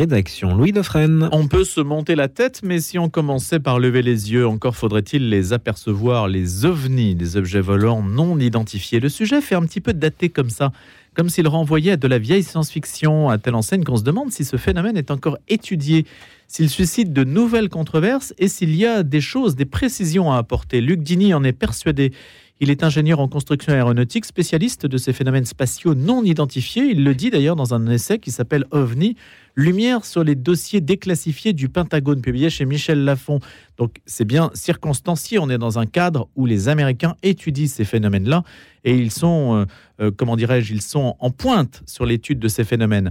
rédaction. 0.00 0.56
Louis 0.56 0.72
Dauphren. 0.72 1.28
On 1.30 1.46
peut 1.46 1.64
se 1.64 1.82
monter 1.82 2.14
la 2.14 2.28
tête, 2.28 2.62
mais 2.62 2.80
si 2.80 2.98
on 2.98 3.10
commençait 3.10 3.60
par 3.60 3.78
lever 3.78 4.00
les 4.00 4.32
yeux, 4.32 4.46
encore 4.46 4.74
faudrait-il 4.74 5.28
les 5.28 5.52
apercevoir, 5.52 6.26
les 6.26 6.64
ovnis, 6.64 7.14
les 7.14 7.36
objets 7.36 7.60
volants 7.60 8.02
non 8.02 8.38
identifiés. 8.38 8.98
Le 8.98 9.10
sujet 9.10 9.42
fait 9.42 9.56
un 9.56 9.62
petit 9.66 9.82
peu 9.82 9.92
daté 9.92 10.30
comme 10.30 10.48
ça, 10.48 10.72
comme 11.12 11.28
s'il 11.28 11.46
renvoyait 11.46 11.92
à 11.92 11.96
de 11.98 12.08
la 12.08 12.18
vieille 12.18 12.42
science-fiction, 12.42 13.28
à 13.28 13.36
telle 13.36 13.54
enseigne 13.54 13.84
qu'on 13.84 13.98
se 13.98 14.02
demande 14.02 14.32
si 14.32 14.46
ce 14.46 14.56
phénomène 14.56 14.96
est 14.96 15.10
encore 15.10 15.36
étudié, 15.48 16.06
s'il 16.48 16.70
suscite 16.70 17.12
de 17.12 17.22
nouvelles 17.22 17.68
controverses 17.68 18.32
et 18.38 18.48
s'il 18.48 18.74
y 18.74 18.86
a 18.86 19.02
des 19.02 19.20
choses, 19.20 19.54
des 19.54 19.66
précisions 19.66 20.32
à 20.32 20.38
apporter. 20.38 20.80
Luc 20.80 21.02
Dini 21.02 21.34
en 21.34 21.44
est 21.44 21.52
persuadé. 21.52 22.12
Il 22.62 22.70
est 22.70 22.82
ingénieur 22.82 23.20
en 23.20 23.28
construction 23.28 23.72
aéronautique, 23.72 24.26
spécialiste 24.26 24.84
de 24.84 24.98
ces 24.98 25.14
phénomènes 25.14 25.46
spatiaux 25.46 25.94
non 25.94 26.22
identifiés. 26.24 26.90
Il 26.90 27.04
le 27.04 27.14
dit 27.14 27.30
d'ailleurs 27.30 27.56
dans 27.56 27.72
un 27.72 27.86
essai 27.86 28.18
qui 28.18 28.30
s'appelle 28.30 28.66
OVNI, 28.70 29.16
Lumière 29.56 30.04
sur 30.04 30.22
les 30.22 30.34
dossiers 30.34 30.82
déclassifiés 30.82 31.54
du 31.54 31.70
Pentagone, 31.70 32.20
publié 32.20 32.50
chez 32.50 32.66
Michel 32.66 33.04
Lafon. 33.04 33.40
Donc 33.78 33.96
c'est 34.04 34.26
bien 34.26 34.50
circonstancié, 34.52 35.38
on 35.38 35.48
est 35.48 35.58
dans 35.58 35.78
un 35.78 35.86
cadre 35.86 36.28
où 36.36 36.44
les 36.44 36.68
Américains 36.68 37.16
étudient 37.22 37.66
ces 37.66 37.84
phénomènes-là 37.84 38.44
et 38.84 38.94
ils 38.94 39.10
sont, 39.10 39.56
euh, 39.56 39.64
euh, 40.00 40.10
comment 40.14 40.36
dirais-je, 40.36 40.74
ils 40.74 40.82
sont 40.82 41.16
en 41.18 41.30
pointe 41.30 41.82
sur 41.86 42.04
l'étude 42.04 42.38
de 42.38 42.48
ces 42.48 42.64
phénomènes. 42.64 43.10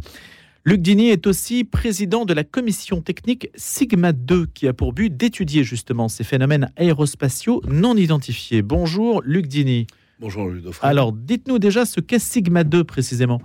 Luc 0.65 0.81
Dini 0.81 1.09
est 1.09 1.25
aussi 1.25 1.63
président 1.63 2.25
de 2.25 2.33
la 2.33 2.43
commission 2.43 3.01
technique 3.01 3.49
Sigma 3.55 4.11
2 4.11 4.47
qui 4.53 4.67
a 4.67 4.73
pour 4.73 4.91
but 4.91 5.15
d'étudier 5.15 5.63
justement 5.63 6.09
ces 6.09 6.25
phénomènes 6.25 6.69
aérospatiaux 6.75 7.61
non 7.65 7.95
identifiés. 7.95 8.61
Bonjour 8.61 9.21
Luc 9.23 9.47
Dini. 9.47 9.87
Bonjour 10.19 10.49
Ludovic. 10.49 10.79
Alors 10.81 11.13
dites-nous 11.13 11.59
déjà 11.59 11.85
ce 11.85 12.01
qu'est 12.01 12.19
Sigma 12.19 12.65
2 12.65 12.83
précisément. 12.83 13.41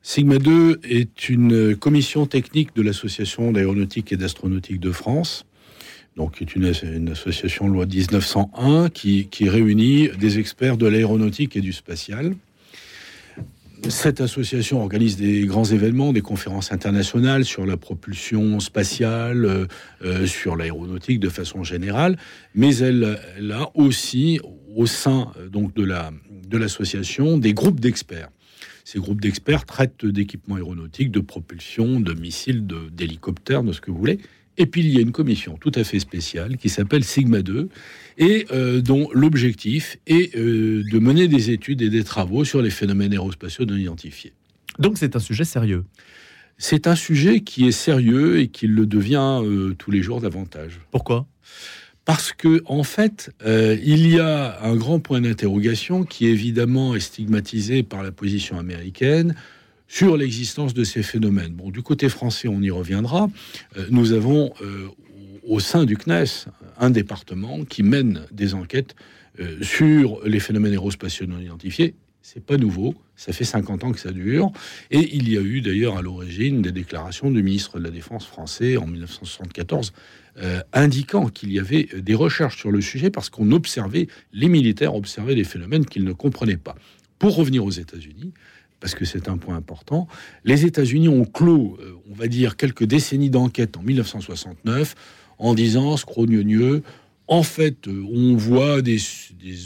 Sigma 0.00 0.38
2 0.38 0.80
est 0.82 1.28
une 1.28 1.76
commission 1.76 2.24
technique 2.24 2.74
de 2.74 2.80
l'Association 2.80 3.52
d'aéronautique 3.52 4.10
et 4.12 4.16
d'astronautique 4.16 4.80
de 4.80 4.92
France. 4.92 5.44
Donc, 6.16 6.40
est 6.40 6.56
une, 6.56 6.72
une, 6.82 7.10
association 7.10 7.68
loi 7.68 7.86
1901 7.86 8.88
qui, 8.88 9.28
qui 9.28 9.48
réunit 9.48 10.08
des 10.18 10.38
experts 10.38 10.76
de 10.76 10.86
l'aéronautique 10.86 11.54
et 11.54 11.60
du 11.60 11.72
spatial. 11.72 12.34
Cette 13.88 14.20
association 14.20 14.82
organise 14.82 15.16
des 15.16 15.46
grands 15.46 15.64
événements, 15.64 16.12
des 16.12 16.20
conférences 16.20 16.70
internationales 16.70 17.44
sur 17.44 17.64
la 17.64 17.76
propulsion 17.76 18.60
spatiale, 18.60 19.44
euh, 19.44 19.66
euh, 20.04 20.26
sur 20.26 20.54
l'aéronautique 20.56 21.18
de 21.18 21.28
façon 21.28 21.64
générale, 21.64 22.16
mais 22.54 22.76
elle, 22.76 23.18
a 23.52 23.70
aussi 23.74 24.38
au 24.74 24.86
sein 24.86 25.32
euh, 25.38 25.48
donc 25.48 25.74
de 25.74 25.84
la 25.84 26.12
de 26.46 26.58
l'association 26.58 27.38
des 27.38 27.54
groupes 27.54 27.78
d'experts. 27.78 28.28
Ces 28.84 28.98
groupes 28.98 29.20
d'experts 29.20 29.64
traitent 29.64 30.04
d'équipements 30.04 30.56
aéronautiques, 30.56 31.12
de 31.12 31.20
propulsion, 31.20 32.00
de 32.00 32.12
missiles, 32.12 32.66
d'hélicoptères, 32.90 33.62
de 33.62 33.72
ce 33.72 33.80
que 33.80 33.92
vous 33.92 33.98
voulez. 33.98 34.18
Et 34.60 34.66
puis 34.66 34.82
il 34.82 34.90
y 34.90 34.98
a 34.98 35.00
une 35.00 35.10
commission 35.10 35.56
tout 35.58 35.72
à 35.74 35.84
fait 35.84 35.98
spéciale 35.98 36.58
qui 36.58 36.68
s'appelle 36.68 37.02
Sigma 37.02 37.40
2 37.40 37.70
et 38.18 38.46
euh, 38.52 38.82
dont 38.82 39.08
l'objectif 39.14 39.96
est 40.06 40.36
euh, 40.36 40.84
de 40.84 40.98
mener 40.98 41.28
des 41.28 41.50
études 41.50 41.80
et 41.80 41.88
des 41.88 42.04
travaux 42.04 42.44
sur 42.44 42.60
les 42.60 42.68
phénomènes 42.68 43.12
aérospatiaux 43.12 43.64
non 43.64 43.76
identifiés. 43.76 44.34
Donc 44.78 44.98
c'est 44.98 45.16
un 45.16 45.18
sujet 45.18 45.44
sérieux. 45.44 45.86
C'est 46.58 46.86
un 46.86 46.94
sujet 46.94 47.40
qui 47.40 47.66
est 47.66 47.72
sérieux 47.72 48.38
et 48.38 48.48
qui 48.48 48.66
le 48.66 48.84
devient 48.84 49.40
euh, 49.42 49.74
tous 49.78 49.90
les 49.90 50.02
jours 50.02 50.20
davantage. 50.20 50.78
Pourquoi? 50.90 51.26
Parce 52.04 52.34
que 52.34 52.60
en 52.66 52.82
fait, 52.82 53.30
euh, 53.46 53.78
il 53.82 54.06
y 54.12 54.20
a 54.20 54.62
un 54.62 54.76
grand 54.76 55.00
point 55.00 55.22
d'interrogation 55.22 56.04
qui 56.04 56.26
évidemment 56.26 56.94
est 56.94 57.00
stigmatisé 57.00 57.82
par 57.82 58.02
la 58.02 58.12
position 58.12 58.58
américaine 58.58 59.34
sur 59.90 60.16
l'existence 60.16 60.72
de 60.72 60.84
ces 60.84 61.02
phénomènes. 61.02 61.52
Bon, 61.52 61.70
du 61.70 61.82
côté 61.82 62.08
français, 62.08 62.46
on 62.46 62.62
y 62.62 62.70
reviendra. 62.70 63.28
Euh, 63.76 63.86
nous 63.90 64.12
avons 64.12 64.54
euh, 64.62 64.86
au 65.42 65.58
sein 65.58 65.84
du 65.84 65.96
CNES 65.96 66.46
un 66.78 66.90
département 66.90 67.64
qui 67.64 67.82
mène 67.82 68.22
des 68.30 68.54
enquêtes 68.54 68.94
euh, 69.40 69.60
sur 69.62 70.20
les 70.24 70.38
phénomènes 70.38 70.72
aérospatiaux 70.72 71.26
non 71.26 71.40
identifiés. 71.40 71.96
C'est 72.22 72.44
pas 72.44 72.56
nouveau, 72.56 72.94
ça 73.16 73.32
fait 73.32 73.44
50 73.44 73.82
ans 73.82 73.90
que 73.90 73.98
ça 73.98 74.12
dure. 74.12 74.52
Et 74.92 75.16
il 75.16 75.28
y 75.28 75.36
a 75.36 75.40
eu 75.40 75.60
d'ailleurs 75.60 75.98
à 75.98 76.02
l'origine 76.02 76.62
des 76.62 76.70
déclarations 76.70 77.28
du 77.28 77.42
ministre 77.42 77.80
de 77.80 77.84
la 77.84 77.90
Défense 77.90 78.26
français 78.26 78.76
en 78.76 78.86
1974 78.86 79.92
euh, 80.38 80.60
indiquant 80.72 81.26
qu'il 81.26 81.50
y 81.50 81.58
avait 81.58 81.88
des 81.96 82.14
recherches 82.14 82.58
sur 82.58 82.70
le 82.70 82.80
sujet 82.80 83.10
parce 83.10 83.28
qu'on 83.28 83.50
observait, 83.50 84.06
les 84.32 84.48
militaires 84.48 84.94
observaient 84.94 85.34
des 85.34 85.42
phénomènes 85.42 85.84
qu'ils 85.84 86.04
ne 86.04 86.12
comprenaient 86.12 86.56
pas. 86.56 86.76
Pour 87.18 87.34
revenir 87.34 87.64
aux 87.64 87.70
États-Unis, 87.70 88.32
parce 88.80 88.94
que 88.94 89.04
c'est 89.04 89.28
un 89.28 89.36
point 89.36 89.56
important, 89.56 90.08
les 90.44 90.64
États-Unis 90.64 91.08
ont 91.08 91.24
clos, 91.24 91.78
euh, 91.80 91.94
on 92.10 92.14
va 92.14 92.26
dire, 92.26 92.56
quelques 92.56 92.84
décennies 92.84 93.30
d'enquête 93.30 93.76
en 93.76 93.82
1969 93.82 94.94
en 95.38 95.54
disant, 95.54 95.96
scrogneux, 95.96 96.82
en 97.28 97.42
fait, 97.42 97.86
euh, 97.86 98.04
on 98.12 98.36
voit 98.36 98.82
des, 98.82 98.98
des 99.38 99.56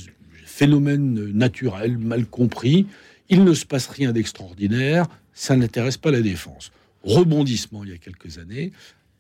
phénomènes 0.45 1.31
naturels 1.33 1.99
mal 1.99 2.27
compris, 2.27 2.87
il 3.29 3.45
ne 3.45 3.55
se 3.55 3.65
passe 3.65 3.87
rien 3.87 4.13
d'extraordinaire, 4.13 5.07
ça 5.33 5.57
n'intéresse 5.57 5.97
pas 5.97 6.11
la 6.11 6.21
défense. 6.21 6.71
Rebondissement 7.03 7.85
il 7.85 7.91
y 7.91 7.93
a 7.93 7.99
quelques 7.99 8.39
années, 8.39 8.73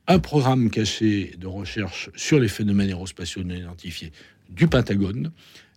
un 0.06 0.19
programme 0.19 0.71
caché 0.71 1.34
de 1.38 1.47
recherche 1.47 2.11
sur 2.15 2.38
les 2.38 2.49
phénomènes 2.49 2.88
aérospatiaux 2.88 3.43
non 3.43 3.55
identifiés 3.55 4.12
du 4.50 4.69
Pentagone, 4.69 5.32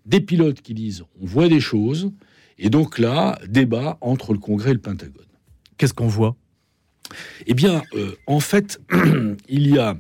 des 0.05 0.22
pilotes 0.22 0.61
qui 0.61 0.73
disent 0.73 1.03
on 1.22 1.25
voit 1.25 1.47
des 1.47 1.59
choses, 1.59 2.11
et 2.59 2.69
donc 2.69 3.00
là, 3.00 3.40
débat 3.47 3.97
entre 4.01 4.34
le 4.34 4.40
Congrès 4.40 4.72
et 4.72 4.73
le 4.73 4.79
Pentagone. 4.79 5.25
Qu'est-ce 5.78 5.94
qu'on 5.94 6.07
voit? 6.07 6.35
Eh 7.45 7.53
bien, 7.53 7.84
euh, 7.94 8.16
en 8.25 8.40
fait, 8.40 8.81
il 9.50 9.68
y 9.69 9.79
a 9.79 9.97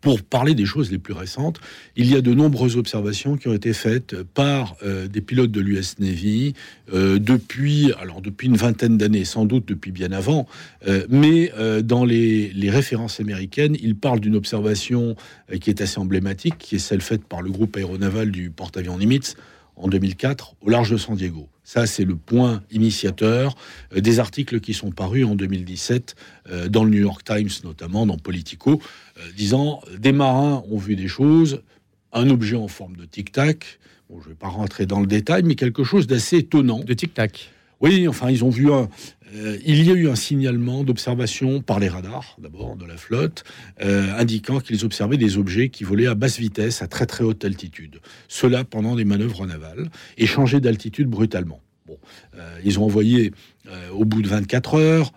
pour 0.00 0.22
parler 0.22 0.54
des 0.54 0.64
choses 0.64 0.90
les 0.90 0.98
plus 0.98 1.12
récentes, 1.12 1.60
il 1.94 2.10
y 2.10 2.16
a 2.16 2.22
de 2.22 2.32
nombreuses 2.32 2.78
observations 2.78 3.36
qui 3.36 3.48
ont 3.48 3.52
été 3.52 3.74
faites 3.74 4.22
par 4.22 4.76
euh, 4.82 5.08
des 5.08 5.20
pilotes 5.20 5.50
de 5.50 5.60
l'US 5.60 5.98
Navy 5.98 6.54
euh, 6.94 7.18
depuis, 7.18 7.92
alors 8.00 8.22
depuis 8.22 8.48
une 8.48 8.56
vingtaine 8.56 8.96
d'années, 8.96 9.26
sans 9.26 9.44
doute 9.44 9.68
depuis 9.68 9.92
bien 9.92 10.10
avant, 10.12 10.46
mais 11.10 11.52
dans 11.82 12.06
les, 12.06 12.48
les, 12.54 12.70
références 12.70 13.20
américaines, 13.20 13.76
ils 13.82 13.94
parlent 13.94 14.20
d'une 14.20 14.36
observation 14.36 15.16
qui 15.60 15.68
est 15.68 15.82
assez 15.82 15.98
emblématique, 15.98 16.56
qui 16.56 16.76
est 16.76 16.78
celle 16.78 17.02
faite 17.02 17.24
par 17.24 17.42
le 17.42 17.50
groupe 17.50 17.76
aéronaval 17.76 18.30
du 18.30 18.48
porte-avions 18.48 18.96
Nimitz 18.96 19.36
en 19.76 19.88
2004 19.88 20.54
au 20.60 20.70
large 20.70 20.90
de 20.90 20.96
San 20.96 21.16
Diego. 21.16 21.48
Ça, 21.64 21.86
c'est 21.86 22.04
le 22.04 22.16
point 22.16 22.62
initiateur 22.72 23.54
euh, 23.94 24.00
des 24.00 24.18
articles 24.18 24.60
qui 24.60 24.74
sont 24.74 24.90
parus 24.90 25.24
en 25.24 25.34
2017 25.34 26.16
euh, 26.48 26.68
dans 26.68 26.84
le 26.84 26.90
New 26.90 27.00
York 27.00 27.22
Times, 27.24 27.50
notamment 27.62 28.06
dans 28.06 28.18
Politico, 28.18 28.82
euh, 29.18 29.20
disant 29.36 29.80
des 29.96 30.12
marins 30.12 30.64
ont 30.68 30.78
vu 30.78 30.96
des 30.96 31.08
choses, 31.08 31.62
un 32.12 32.28
objet 32.28 32.56
en 32.56 32.68
forme 32.68 32.96
de 32.96 33.04
tic-tac. 33.04 33.78
Bon, 34.08 34.20
je 34.20 34.24
ne 34.24 34.30
vais 34.30 34.36
pas 34.36 34.48
rentrer 34.48 34.86
dans 34.86 34.98
le 34.98 35.06
détail, 35.06 35.44
mais 35.44 35.54
quelque 35.54 35.84
chose 35.84 36.08
d'assez 36.08 36.38
étonnant. 36.38 36.80
De 36.80 36.92
tic-tac. 36.92 37.50
Oui, 37.80 38.06
enfin, 38.08 38.30
ils 38.30 38.44
ont 38.44 38.50
vu. 38.50 38.70
Euh, 38.70 39.56
il 39.64 39.82
y 39.84 39.90
a 39.90 39.94
eu 39.94 40.08
un 40.08 40.14
signalement 40.14 40.84
d'observation 40.84 41.62
par 41.62 41.80
les 41.80 41.88
radars, 41.88 42.36
d'abord, 42.40 42.76
de 42.76 42.84
la 42.84 42.96
flotte, 42.96 43.44
euh, 43.82 44.12
indiquant 44.18 44.60
qu'ils 44.60 44.84
observaient 44.84 45.16
des 45.16 45.38
objets 45.38 45.70
qui 45.70 45.84
volaient 45.84 46.08
à 46.08 46.14
basse 46.14 46.38
vitesse, 46.38 46.82
à 46.82 46.88
très 46.88 47.06
très 47.06 47.24
haute 47.24 47.44
altitude. 47.44 48.00
Cela 48.28 48.64
pendant 48.64 48.96
des 48.96 49.04
manœuvres 49.04 49.46
navales, 49.46 49.88
et 50.18 50.26
changer 50.26 50.60
d'altitude 50.60 51.08
brutalement. 51.08 51.60
Bon, 51.86 51.98
euh, 52.36 52.58
ils 52.64 52.78
ont 52.78 52.84
envoyé, 52.84 53.32
au 53.92 54.04
bout 54.04 54.20
de 54.20 54.28
24 54.28 54.74
heures, 54.74 55.12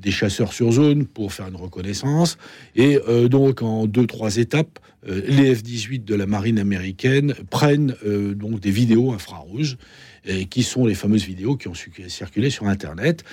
des 0.00 0.12
chasseurs 0.12 0.52
sur 0.52 0.70
zone 0.70 1.04
pour 1.04 1.32
faire 1.32 1.48
une 1.48 1.56
reconnaissance. 1.56 2.38
Et 2.76 3.00
donc, 3.28 3.62
en 3.62 3.86
deux, 3.86 4.06
trois 4.06 4.36
étapes, 4.36 4.78
les 5.04 5.52
F-18 5.52 6.04
de 6.04 6.14
la 6.14 6.26
marine 6.26 6.60
américaine 6.60 7.34
prennent 7.50 7.96
donc 8.36 8.60
des 8.60 8.70
vidéos 8.70 9.12
infrarouges 9.12 9.76
qui 10.50 10.62
sont 10.62 10.86
les 10.86 10.94
fameuses 10.94 11.24
vidéos 11.24 11.56
qui 11.56 11.68
ont 11.68 11.74
circulé 11.74 12.50
sur 12.50 12.66
Internet 12.66 13.24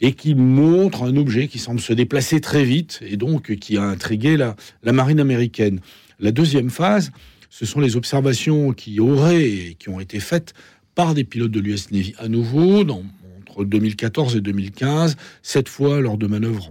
et 0.00 0.12
qui 0.12 0.34
montrent 0.34 1.04
un 1.04 1.16
objet 1.16 1.48
qui 1.48 1.58
semble 1.58 1.80
se 1.80 1.92
déplacer 1.92 2.40
très 2.40 2.64
vite 2.64 3.00
et 3.06 3.16
donc 3.16 3.54
qui 3.56 3.76
a 3.76 3.82
intrigué 3.82 4.36
la, 4.36 4.56
marine 4.92 5.20
américaine. 5.20 5.80
La 6.20 6.30
deuxième 6.30 6.70
phase, 6.70 7.12
ce 7.50 7.66
sont 7.66 7.80
les 7.80 7.96
observations 7.96 8.72
qui 8.72 9.00
auraient 9.00 9.76
qui 9.78 9.88
ont 9.88 10.00
été 10.00 10.20
faites 10.20 10.54
par 10.94 11.14
des 11.14 11.24
pilotes 11.24 11.50
de 11.50 11.60
l'US 11.60 11.90
Navy 11.90 12.14
à 12.18 12.28
nouveau 12.28 12.80
entre 12.80 13.64
2014 13.64 14.36
et 14.36 14.40
2015, 14.40 15.16
cette 15.42 15.68
fois 15.68 16.00
lors 16.00 16.18
de 16.18 16.26
manœuvres 16.26 16.70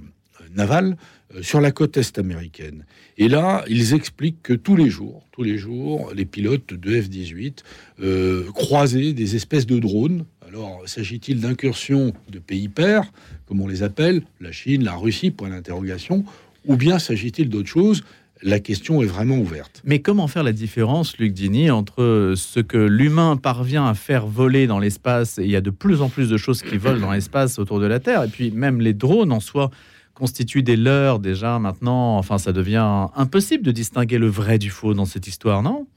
navales 0.55 0.97
sur 1.41 1.61
la 1.61 1.71
côte 1.71 1.97
est 1.97 2.17
américaine. 2.17 2.85
Et 3.17 3.27
là, 3.27 3.63
ils 3.67 3.93
expliquent 3.93 4.41
que 4.43 4.53
tous 4.53 4.75
les 4.75 4.89
jours, 4.89 5.23
tous 5.31 5.43
les 5.43 5.57
jours, 5.57 6.11
les 6.15 6.25
pilotes 6.25 6.73
de 6.73 7.01
F-18 7.01 7.59
euh, 8.01 8.45
croisaient 8.53 9.13
des 9.13 9.35
espèces 9.35 9.65
de 9.65 9.79
drones. 9.79 10.25
Alors, 10.47 10.81
s'agit-il 10.85 11.39
d'incursions 11.39 12.13
de 12.29 12.39
pays 12.39 12.67
pairs, 12.67 13.11
comme 13.47 13.61
on 13.61 13.67
les 13.67 13.83
appelle, 13.83 14.23
la 14.39 14.51
Chine, 14.51 14.83
la 14.83 14.95
Russie, 14.95 15.31
point 15.31 15.49
d'interrogation, 15.49 16.23
ou 16.65 16.75
bien 16.75 16.99
s'agit-il 16.99 17.49
d'autre 17.49 17.69
chose? 17.69 18.03
La 18.45 18.59
question 18.59 19.01
est 19.01 19.05
vraiment 19.05 19.37
ouverte. 19.37 19.81
Mais 19.85 19.99
comment 19.99 20.27
faire 20.27 20.43
la 20.43 20.51
différence, 20.51 21.17
Luc 21.17 21.31
Dini, 21.33 21.71
entre 21.71 22.33
ce 22.35 22.59
que 22.59 22.77
l'humain 22.77 23.37
parvient 23.37 23.87
à 23.87 23.93
faire 23.93 24.27
voler 24.27 24.67
dans 24.67 24.79
l'espace, 24.79 25.37
et 25.37 25.43
il 25.43 25.49
y 25.49 25.55
a 25.55 25.61
de 25.61 25.69
plus 25.69 26.01
en 26.01 26.09
plus 26.09 26.29
de 26.29 26.35
choses 26.35 26.61
qui 26.61 26.77
volent 26.77 26.99
dans 26.99 27.11
l'espace 27.13 27.57
autour 27.57 27.79
de 27.79 27.85
la 27.85 27.99
Terre, 27.99 28.23
et 28.23 28.27
puis 28.27 28.51
même 28.51 28.81
les 28.81 28.93
drones 28.93 29.31
en 29.31 29.39
soi 29.39 29.71
constituent 30.13 30.63
des 30.63 30.75
leurs 30.75 31.19
déjà 31.19 31.59
maintenant. 31.59 32.17
Enfin, 32.17 32.37
ça 32.37 32.53
devient 32.53 33.07
impossible 33.15 33.63
de 33.63 33.71
distinguer 33.71 34.17
le 34.17 34.27
vrai 34.27 34.57
du 34.57 34.69
faux 34.69 34.93
dans 34.93 35.05
cette 35.05 35.27
histoire, 35.27 35.63
non? 35.63 35.87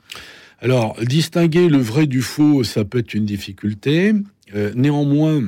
Alors, 0.61 0.97
distinguer 1.03 1.69
le 1.69 1.79
vrai 1.79 2.07
du 2.07 2.23
faux, 2.23 2.65
ça 2.65 2.85
peut 2.85 2.99
être 2.99 3.15
une 3.15 3.27
difficulté. 3.27 4.15
Euh, 4.55 4.73
néanmoins, 4.75 5.43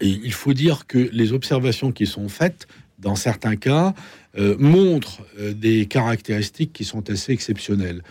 il 0.00 0.32
faut 0.32 0.52
dire 0.52 0.86
que 0.86 0.98
les 1.12 1.32
observations 1.32 1.92
qui 1.92 2.06
sont 2.06 2.28
faites, 2.28 2.66
dans 2.98 3.14
certains 3.14 3.56
cas, 3.56 3.94
euh, 4.38 4.56
montrent 4.58 5.22
euh, 5.38 5.54
des 5.54 5.86
caractéristiques 5.86 6.74
qui 6.74 6.84
sont 6.84 7.08
assez 7.08 7.32
exceptionnelles. 7.32 8.02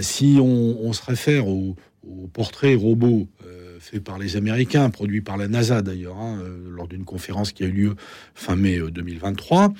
si 0.00 0.38
on, 0.40 0.92
se 0.92 1.04
réfère 1.04 1.48
au, 1.48 1.76
portrait 2.32 2.74
robot 2.74 3.28
fait 3.86 4.00
par 4.00 4.18
les 4.18 4.36
Américains, 4.36 4.90
produit 4.90 5.20
par 5.20 5.36
la 5.36 5.48
NASA 5.48 5.82
d'ailleurs, 5.82 6.18
hein, 6.18 6.42
lors 6.68 6.88
d'une 6.88 7.04
conférence 7.04 7.52
qui 7.52 7.64
a 7.64 7.66
eu 7.66 7.72
lieu 7.72 7.94
fin 8.34 8.56
mai 8.56 8.78
2023, 8.78 9.72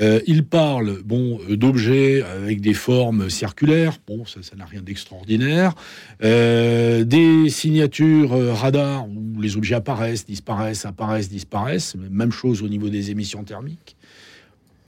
euh, 0.00 0.20
il 0.26 0.44
parle 0.44 1.02
bon, 1.02 1.40
euh, 1.48 1.56
d'objets 1.56 2.22
avec 2.22 2.60
des 2.60 2.74
formes 2.74 3.28
circulaires, 3.28 3.98
bon, 4.06 4.24
ça 4.24 4.40
n'a 4.56 4.64
rien 4.64 4.82
d'extraordinaire, 4.82 5.74
euh, 6.22 7.04
des 7.04 7.50
signatures 7.50 8.30
radar 8.56 9.08
où 9.08 9.40
les 9.40 9.56
objets 9.56 9.74
apparaissent, 9.74 10.26
disparaissent, 10.26 10.86
apparaissent, 10.86 11.28
disparaissent, 11.28 11.96
même 11.96 12.32
chose 12.32 12.62
au 12.62 12.68
niveau 12.68 12.88
des 12.88 13.10
émissions 13.10 13.42
thermiques. 13.42 13.96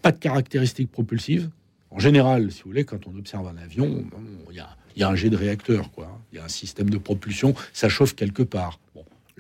Pas 0.02 0.12
de 0.12 0.18
caractéristiques 0.18 0.90
propulsives. 0.90 1.50
En 1.90 1.98
général, 1.98 2.50
si 2.50 2.62
vous 2.62 2.70
voulez, 2.70 2.84
quand 2.84 3.06
on 3.06 3.16
observe 3.18 3.46
un 3.46 3.62
avion, 3.62 4.04
il 4.50 4.56
y, 4.56 4.60
a, 4.60 4.76
un 5.00 5.14
jet 5.14 5.30
de 5.30 5.36
réacteur, 5.36 5.90
quoi. 5.92 6.18
Il 6.32 6.36
y 6.36 6.38
a 6.38 6.44
un 6.44 6.48
système 6.48 6.90
de 6.90 6.98
propulsion, 6.98 7.54
ça 7.72 7.88
chauffe 7.88 8.14
quelque 8.14 8.42
part. 8.42 8.78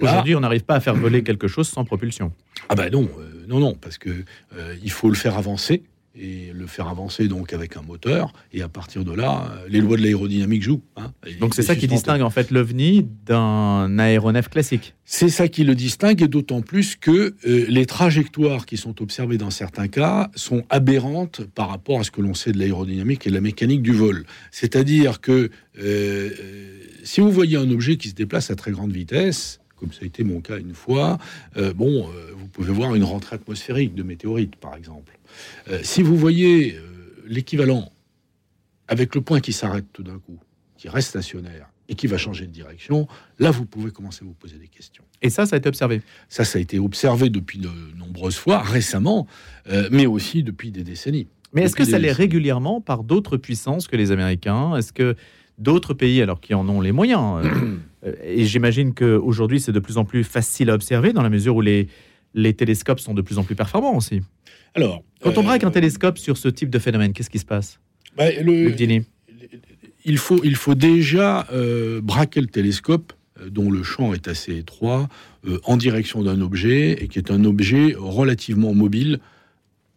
Aujourd'hui, 0.00 0.34
on 0.34 0.40
n'arrive 0.40 0.64
pas 0.64 0.74
à 0.74 0.80
faire 0.80 0.94
voler 0.94 1.22
quelque 1.22 1.48
chose 1.48 1.68
sans 1.68 1.84
propulsion. 1.84 2.32
Ah 2.68 2.74
ben 2.74 2.90
non, 2.90 3.08
non, 3.46 3.60
non, 3.60 3.74
parce 3.74 3.98
que 3.98 4.24
euh, 4.56 4.76
il 4.82 4.90
faut 4.90 5.08
le 5.08 5.14
faire 5.14 5.36
avancer 5.36 5.82
et 6.14 6.52
le 6.52 6.66
faire 6.66 6.88
avancer 6.88 7.28
donc 7.28 7.52
avec 7.52 7.76
un 7.76 7.82
moteur. 7.82 8.32
Et 8.52 8.62
à 8.62 8.68
partir 8.68 9.04
de 9.04 9.12
là, 9.12 9.50
euh, 9.50 9.66
les 9.68 9.80
lois 9.80 9.96
de 9.96 10.02
l'aérodynamique 10.02 10.62
jouent. 10.62 10.82
Hein. 10.96 11.12
donc 11.40 11.54
c'est 11.54 11.62
ça 11.62 11.74
qui 11.74 11.86
distingue 11.86 12.22
en 12.22 12.30
fait 12.30 12.50
l'OVNI 12.50 13.06
d'un 13.24 13.98
aéronef 13.98 14.48
classique. 14.48 14.94
C'est 15.04 15.28
ça 15.28 15.48
qui 15.48 15.64
le 15.64 15.74
distingue, 15.74 16.22
et 16.22 16.28
d'autant 16.28 16.62
plus 16.62 16.96
que 16.96 17.34
euh, 17.46 17.66
les 17.68 17.86
trajectoires 17.86 18.66
qui 18.66 18.76
sont 18.76 19.02
observées 19.02 19.38
dans 19.38 19.50
certains 19.50 19.88
cas 19.88 20.30
sont 20.34 20.64
aberrantes 20.70 21.42
par 21.54 21.68
rapport 21.68 22.00
à 22.00 22.04
ce 22.04 22.10
que 22.10 22.20
l'on 22.20 22.34
sait 22.34 22.52
de 22.52 22.58
l'aérodynamique 22.58 23.26
et 23.26 23.30
de 23.30 23.34
la 23.34 23.40
mécanique 23.40 23.82
du 23.82 23.92
vol. 23.92 24.24
C'est-à-dire 24.50 25.20
que 25.20 25.50
si 27.02 27.20
vous 27.20 27.30
voyez 27.30 27.56
un 27.56 27.70
objet 27.70 27.96
qui 27.96 28.08
se 28.08 28.14
déplace 28.14 28.50
à 28.50 28.56
très 28.56 28.70
grande 28.70 28.92
vitesse, 28.92 29.61
comme 29.82 29.92
ça 29.92 30.02
a 30.02 30.06
été 30.06 30.22
mon 30.22 30.40
cas 30.40 30.58
une 30.58 30.74
fois, 30.74 31.18
bon, 31.74 32.08
vous 32.36 32.46
pouvez 32.46 32.72
voir 32.72 32.94
une 32.94 33.02
rentrée 33.02 33.34
atmosphérique 33.34 33.96
de 33.96 34.04
météorites, 34.04 34.54
par 34.54 34.76
exemple. 34.76 35.18
Euh, 35.68 35.80
si 35.82 36.02
vous 36.02 36.16
voyez 36.16 36.74
euh, 36.74 37.24
l'équivalent 37.26 37.90
avec 38.88 39.14
le 39.14 39.20
point 39.20 39.40
qui 39.40 39.52
s'arrête 39.52 39.86
tout 39.92 40.02
d'un 40.02 40.18
coup, 40.18 40.38
qui 40.76 40.88
reste 40.88 41.10
stationnaire 41.10 41.68
et 41.88 41.94
qui 41.94 42.06
va 42.06 42.18
changer 42.18 42.46
de 42.46 42.52
direction, 42.52 43.08
là, 43.38 43.50
vous 43.50 43.64
pouvez 43.64 43.90
commencer 43.90 44.20
à 44.22 44.24
vous 44.24 44.34
poser 44.34 44.56
des 44.56 44.68
questions. 44.68 45.04
Et 45.20 45.30
ça, 45.30 45.46
ça 45.46 45.56
a 45.56 45.58
été 45.58 45.68
observé 45.68 46.02
Ça, 46.28 46.44
ça 46.44 46.58
a 46.58 46.62
été 46.62 46.78
observé 46.78 47.28
depuis 47.30 47.58
de 47.58 47.70
nombreuses 47.96 48.36
fois, 48.36 48.60
récemment, 48.60 49.26
euh, 49.68 49.88
mais 49.90 50.06
aussi 50.06 50.42
depuis 50.42 50.70
des 50.70 50.84
décennies. 50.84 51.28
Mais 51.52 51.62
est-ce 51.62 51.76
que 51.76 51.84
ça 51.84 51.98
l'est 51.98 52.12
régulièrement 52.12 52.80
par 52.80 53.04
d'autres 53.04 53.36
puissances 53.36 53.86
que 53.86 53.96
les 53.96 54.10
Américains? 54.10 54.74
Est-ce 54.74 54.92
que 54.92 55.16
d'autres 55.62 55.94
pays, 55.94 56.20
alors 56.20 56.40
qui 56.40 56.54
en 56.54 56.68
ont 56.68 56.80
les 56.80 56.92
moyens, 56.92 57.44
et 58.24 58.44
j'imagine 58.44 58.94
qu'aujourd'hui 58.94 59.60
c'est 59.60 59.72
de 59.72 59.78
plus 59.78 59.96
en 59.96 60.04
plus 60.04 60.24
facile 60.24 60.70
à 60.70 60.74
observer 60.74 61.12
dans 61.12 61.22
la 61.22 61.30
mesure 61.30 61.56
où 61.56 61.60
les, 61.60 61.88
les 62.34 62.54
télescopes 62.54 63.00
sont 63.00 63.14
de 63.14 63.22
plus 63.22 63.38
en 63.38 63.44
plus 63.44 63.54
performants 63.54 63.96
aussi. 63.96 64.20
Alors, 64.74 65.02
quand 65.20 65.36
on 65.38 65.42
braque 65.42 65.64
un 65.64 65.68
euh, 65.68 65.70
télescope 65.70 66.18
sur 66.18 66.36
ce 66.36 66.48
type 66.48 66.70
de 66.70 66.78
phénomène, 66.78 67.12
qu'est-ce 67.12 67.30
qui 67.30 67.38
se 67.38 67.44
passe? 67.44 67.78
Bah, 68.16 68.26
il, 70.04 70.18
faut, 70.18 70.40
il 70.42 70.56
faut 70.56 70.74
déjà 70.74 71.46
euh, 71.52 72.00
braquer 72.00 72.40
le 72.40 72.46
télescope, 72.46 73.12
euh, 73.40 73.50
dont 73.50 73.70
le 73.70 73.82
champ 73.82 74.14
est 74.14 74.28
assez 74.28 74.56
étroit, 74.56 75.08
en 75.64 75.76
direction 75.76 76.22
d'un 76.22 76.40
objet, 76.40 77.02
et 77.02 77.08
qui 77.08 77.18
est 77.18 77.32
un 77.32 77.44
objet 77.44 77.96
relativement 77.98 78.74
mobile 78.74 79.18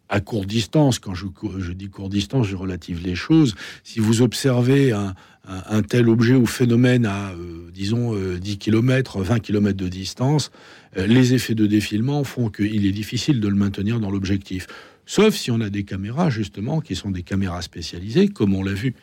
à 0.09 0.19
courte 0.19 0.47
distance. 0.47 0.99
Quand 0.99 1.13
je, 1.15 1.25
dis 1.73 1.89
courte 1.89 2.11
distance, 2.11 2.47
je 2.47 2.55
relative 2.55 3.01
les 3.03 3.15
choses. 3.15 3.55
Si 3.83 3.99
vous 3.99 4.21
observez 4.21 4.91
un, 4.91 5.81
tel 5.83 6.09
objet 6.09 6.35
ou 6.35 6.45
phénomène 6.45 7.05
à, 7.05 7.31
euh, 7.31 7.69
disons, 7.73 8.15
10 8.15 8.57
km, 8.57 9.21
20 9.21 9.39
km 9.39 9.77
de 9.77 9.87
distance, 9.87 10.51
euh, 10.97 11.07
les 11.07 11.33
effets 11.33 11.55
de 11.55 11.65
défilement 11.65 12.23
font 12.23 12.49
qu'il 12.49 12.85
est 12.85 12.91
difficile 12.91 13.39
de 13.39 13.47
le 13.47 13.55
maintenir 13.55 13.99
dans 13.99 14.11
l'objectif. 14.11 14.67
Sauf 15.05 15.35
si 15.35 15.51
on 15.51 15.61
a 15.61 15.69
des 15.69 15.83
caméras, 15.83 16.29
justement, 16.29 16.81
qui 16.81 16.95
sont 16.95 17.11
des 17.11 17.23
caméras 17.23 17.61
spécialisées, 17.61 18.27
comme 18.27 18.55
on 18.55 18.63
l'a 18.63 18.73
vu 18.73 18.95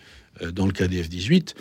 euh, 0.43 0.51
dans 0.51 0.67
le 0.67 0.73
des 0.73 1.03
F-18, 1.03 1.55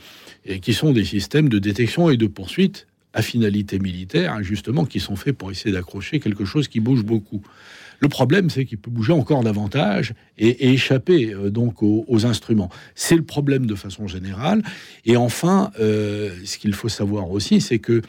et 0.46 0.60
qui 0.60 0.74
sont 0.74 0.92
des 0.92 1.06
systèmes 1.06 1.50
de 1.50 1.60
détection 1.60 2.10
et 2.10 2.18
de 2.18 2.28
poursuite 2.28 2.88
à 3.14 3.22
finalité 3.22 3.78
militaire, 3.78 4.42
justement, 4.42 4.86
qui 4.86 5.00
sont 5.00 5.16
faits 5.16 5.38
pour 5.38 5.52
essayer 5.52 5.74
d'accrocher 5.74 6.20
quelque 6.20 6.46
chose 6.46 6.68
qui 6.68 6.80
bouge 6.80 7.04
beaucoup. 7.04 7.42
Le 8.02 8.10
problème, 8.10 8.50
c'est 8.50 8.66
qu'il 8.66 8.80
peut 8.80 8.90
bouger 8.90 9.14
encore 9.14 9.44
davantage 9.44 10.14
et, 10.40 10.74
échapper 10.74 11.34
euh, 11.34 11.52
donc 11.52 11.84
aux, 11.84 12.26
instruments. 12.26 12.70
C'est 12.96 13.16
le 13.16 13.22
problème 13.22 13.68
de 13.68 13.76
façon 13.76 14.08
générale. 14.08 14.64
Et 15.06 15.16
enfin, 15.16 15.72
euh, 15.80 16.32
ce 16.44 16.58
qu'il 16.58 16.74
faut 16.74 16.90
savoir 16.90 17.30
aussi, 17.30 17.62
c'est 17.62 17.78
que 17.80 18.02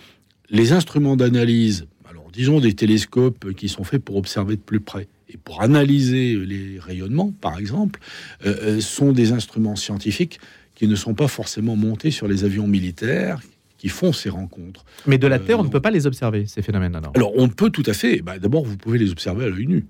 les 0.48 0.72
instruments 0.72 1.14
d'analyse, 1.14 1.86
alors 2.08 2.30
disons 2.32 2.58
des 2.58 2.72
télescopes 2.72 3.52
qui 3.52 3.68
sont 3.68 3.84
faits 3.84 4.02
pour 4.02 4.16
observer 4.16 4.56
de 4.56 4.62
plus 4.62 4.80
près 4.80 5.08
et 5.28 5.36
pour 5.36 5.60
analyser 5.62 6.36
les 6.36 6.78
rayonnements, 6.78 7.32
par 7.40 7.58
exemple, 7.58 8.00
euh, 8.46 8.80
sont 8.80 9.12
des 9.12 9.32
instruments 9.32 9.76
scientifiques 9.76 10.40
qui 10.74 10.88
ne 10.88 10.94
sont 10.94 11.14
pas 11.14 11.28
forcément 11.28 11.76
montés 11.76 12.10
sur 12.10 12.28
les 12.28 12.44
avions 12.44 12.66
militaires, 12.66 13.40
qui 13.82 13.88
font 13.88 14.12
ces 14.12 14.28
rencontres. 14.28 14.84
Mais 15.08 15.18
de 15.18 15.26
la 15.26 15.40
Terre, 15.40 15.58
on 15.58 15.64
ne 15.64 15.68
peut 15.68 15.80
pas 15.80 15.90
les 15.90 16.06
observer, 16.06 16.46
ces 16.46 16.62
phénomènes 16.62 16.94
alors 16.94 17.10
Alors, 17.16 17.32
on 17.36 17.48
peut 17.48 17.68
tout 17.68 17.82
à 17.86 17.92
fait. 17.92 18.22
Bah, 18.22 18.38
d'abord, 18.38 18.64
vous 18.64 18.76
pouvez 18.76 18.96
les 18.96 19.10
observer 19.10 19.46
à 19.46 19.48
l'œil 19.48 19.66
nu. 19.66 19.86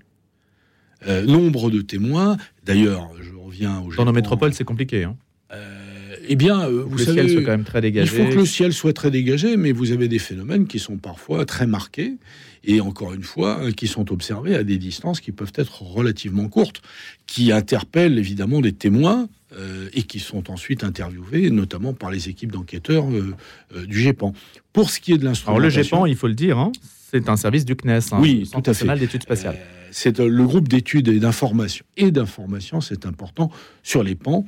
Euh, 1.07 1.23
nombre 1.23 1.69
de 1.69 1.81
témoins, 1.81 2.37
d'ailleurs, 2.65 3.11
je 3.21 3.35
reviens 3.35 3.81
au 3.81 3.93
Dans 3.93 4.05
nos 4.05 4.11
métropoles, 4.11 4.55
c'est 4.55 4.63
compliqué. 4.63 5.03
Hein. 5.03 5.15
Euh, 5.51 6.15
eh 6.27 6.35
bien, 6.35 6.61
euh, 6.61 6.83
vous 6.87 6.97
le 6.97 7.03
savez, 7.03 7.21
ciel 7.21 7.29
soit 7.29 7.41
quand 7.43 7.51
même 7.51 7.65
très 7.65 7.81
dégagé. 7.81 8.17
Il 8.17 8.25
faut 8.25 8.31
que 8.31 8.35
le 8.35 8.45
ciel 8.47 8.73
soit 8.73 8.93
très 8.93 9.11
dégagé, 9.11 9.57
mais 9.57 9.71
vous 9.73 9.91
avez 9.91 10.07
des 10.07 10.17
phénomènes 10.17 10.65
qui 10.65 10.79
sont 10.79 10.97
parfois 10.97 11.45
très 11.45 11.67
marqués 11.67 12.15
et 12.63 12.81
encore 12.81 13.13
une 13.13 13.23
fois, 13.23 13.71
qui 13.71 13.87
sont 13.87 14.11
observés 14.11 14.55
à 14.55 14.63
des 14.63 14.77
distances 14.77 15.19
qui 15.19 15.31
peuvent 15.31 15.53
être 15.55 15.81
relativement 15.81 16.47
courtes, 16.47 16.81
qui 17.27 17.51
interpellent 17.51 18.17
évidemment 18.17 18.61
des 18.61 18.71
témoins 18.71 19.27
euh, 19.57 19.89
et 19.93 20.03
qui 20.03 20.19
sont 20.19 20.49
ensuite 20.49 20.83
interviewés, 20.83 21.49
notamment 21.49 21.93
par 21.93 22.09
les 22.09 22.29
équipes 22.29 22.51
d'enquêteurs 22.51 23.09
euh, 23.09 23.35
euh, 23.75 23.85
du 23.85 23.99
GEPAN. 23.99 24.33
Pour 24.71 24.89
ce 24.89 24.99
qui 24.99 25.13
est 25.13 25.17
de 25.17 25.25
l'instrument. 25.25 25.57
Alors 25.57 25.63
le 25.63 25.69
GEPAN, 25.69 26.05
il 26.05 26.15
faut 26.15 26.27
le 26.27 26.33
dire, 26.33 26.57
hein, 26.57 26.71
c'est 27.11 27.29
un 27.29 27.37
service 27.37 27.65
du 27.65 27.75
CNES, 27.75 27.99
hein, 28.11 28.19
oui, 28.19 28.49
tout 28.51 28.63
à 28.65 28.73
fait. 28.73 28.97
d'études 28.97 29.23
spatiales. 29.23 29.59
C'est 29.93 30.19
le 30.19 30.43
groupe 30.43 30.67
d'études 30.67 31.07
et 31.07 31.19
d'information 31.19 31.85
et 31.97 32.11
d'information, 32.11 32.81
c'est 32.81 33.05
important, 33.05 33.51
sur 33.83 34.03
les 34.03 34.15
PAN, 34.15 34.45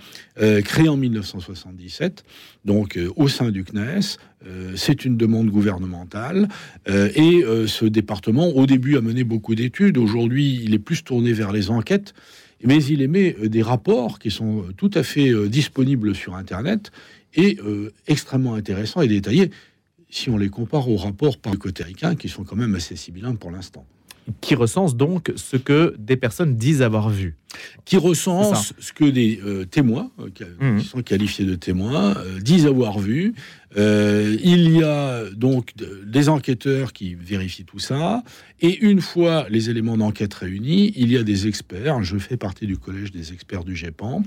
créé 0.64 0.90
en 0.90 0.98
1977, 0.98 2.24
donc 2.66 3.00
au 3.16 3.28
sein 3.28 3.52
du 3.52 3.64
CNES. 3.64 4.18
c'est 4.76 5.06
une 5.06 5.18
demande 5.18 5.50
gouvernementale 5.50 6.48
et 6.88 7.44
ce 7.68 7.86
département, 7.86 8.48
au 8.48 8.66
début, 8.66 8.98
a 8.98 9.02
mené 9.02 9.24
beaucoup 9.24 9.56
d'études. 9.56 9.98
Aujourd'hui, 9.98 10.62
il 10.64 10.74
est 10.74 10.80
plus 10.80 11.04
tourné 11.04 11.34
vers 11.34 11.52
les 11.52 11.70
enquêtes 11.70 12.14
mais 12.66 12.84
il 12.84 13.02
émet 13.02 13.36
euh, 13.40 13.50
des 13.50 13.62
rapports 13.62 14.20
qui 14.20 14.32
sont 14.32 14.64
euh, 14.64 14.74
tout 14.76 14.92
à 14.94 15.04
fait 15.04 15.30
euh, 15.30 15.48
disponibles 15.48 16.16
sur 16.16 16.36
Internet 16.36 16.92
et 17.38 17.58
extrêmement 18.08 18.54
intéressants 18.54 19.02
et 19.02 19.10
détaillés 19.10 19.52
si 20.10 20.30
on 20.30 20.38
les 20.38 20.48
compare 20.48 20.88
aux 20.88 20.96
rapports 20.96 21.38
par 21.38 21.52
le 21.52 22.16
qui 22.16 22.30
sont 22.30 22.46
quand 22.46 22.56
même 22.56 22.76
assez 22.76 22.96
sibyllins 22.96 23.36
pour 23.36 23.52
l'instant 23.52 23.86
qui 24.42 24.56
recense 24.56 24.96
donc 24.96 25.32
ce 25.36 25.58
que 25.58 25.96
des 26.00 26.18
personnes 26.18 26.56
disent 26.56 26.82
avoir 26.82 27.10
vu. 27.10 27.36
Qui 27.86 27.98
recense 27.98 28.74
ce 28.80 28.92
que 28.92 29.06
des 29.06 29.40
euh, 29.46 29.66
témoins, 29.66 30.12
euh, 30.20 30.30
mmh. 30.60 30.80
qui 30.80 30.86
sont 30.86 31.02
qualifiés 31.02 31.46
de 31.46 31.56
témoins, 31.56 32.18
euh, 32.18 32.40
disent 32.40 32.66
avoir 32.66 33.00
vu. 33.00 33.34
il 33.78 34.72
y 34.72 34.84
a 34.84 35.30
donc 35.32 35.74
des 36.06 36.28
enquêteurs 36.28 36.92
qui 36.92 37.16
vérifient 37.16 37.66
tout 37.66 37.80
ça. 37.80 38.24
Et 38.62 38.78
une 38.84 39.02
fois 39.02 39.46
les 39.50 39.70
éléments 39.70 39.98
d'enquête 39.98 40.34
réunis, 40.34 40.94
il 40.96 41.12
y 41.12 41.18
a 41.18 41.24
des 41.24 41.48
experts, 41.48 42.04
je 42.04 42.18
fais 42.18 42.38
partie 42.38 42.68
du 42.68 42.78
collège 42.78 43.12
des 43.12 43.32
experts 43.32 43.64
du 43.64 43.76
GEPAN, 43.76 44.24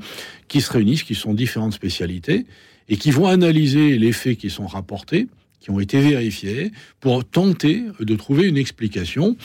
qui 0.48 0.60
se 0.60 0.72
réunissent, 0.72 1.02
qui 1.02 1.14
sont 1.14 1.34
différentes 1.34 1.74
spécialités, 1.74 2.46
et 2.88 2.96
qui 2.96 3.10
vont 3.10 3.26
analyser 3.26 3.98
les 3.98 4.12
faits 4.12 4.38
qui 4.38 4.48
sont 4.48 4.66
rapportés 4.66 5.28
qui 5.60 5.70
ont 5.70 5.80
été 5.80 6.00
vérifiés 6.00 6.72
pour 7.00 7.24
tenter 7.24 7.82
de 7.98 8.14
trouver 8.16 8.46
une 8.46 8.56
explication. 8.56 9.36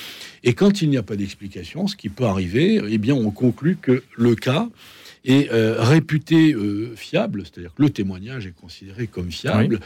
Et 0.44 0.54
quand 0.54 0.82
il 0.82 0.90
n'y 0.90 0.98
a 0.98 1.04
pas 1.04 1.16
d'explication, 1.16 1.88
ce 1.88 1.96
qui 1.96 2.10
peut 2.10 2.26
arriver, 2.26 2.82
eh 2.88 2.98
bien, 2.98 3.16
on 3.16 3.32
conclut 3.32 3.78
que 3.78 4.04
le 4.16 4.36
cas 4.36 4.70
est 5.26 5.50
réputé 5.52 6.54
fiable, 6.96 7.44
c'est-à-dire 7.44 7.74
que 7.74 7.82
le 7.82 7.90
témoignage 7.90 8.46
est 8.46 8.52
considéré 8.52 9.08
comme 9.08 9.32
fiable, 9.32 9.80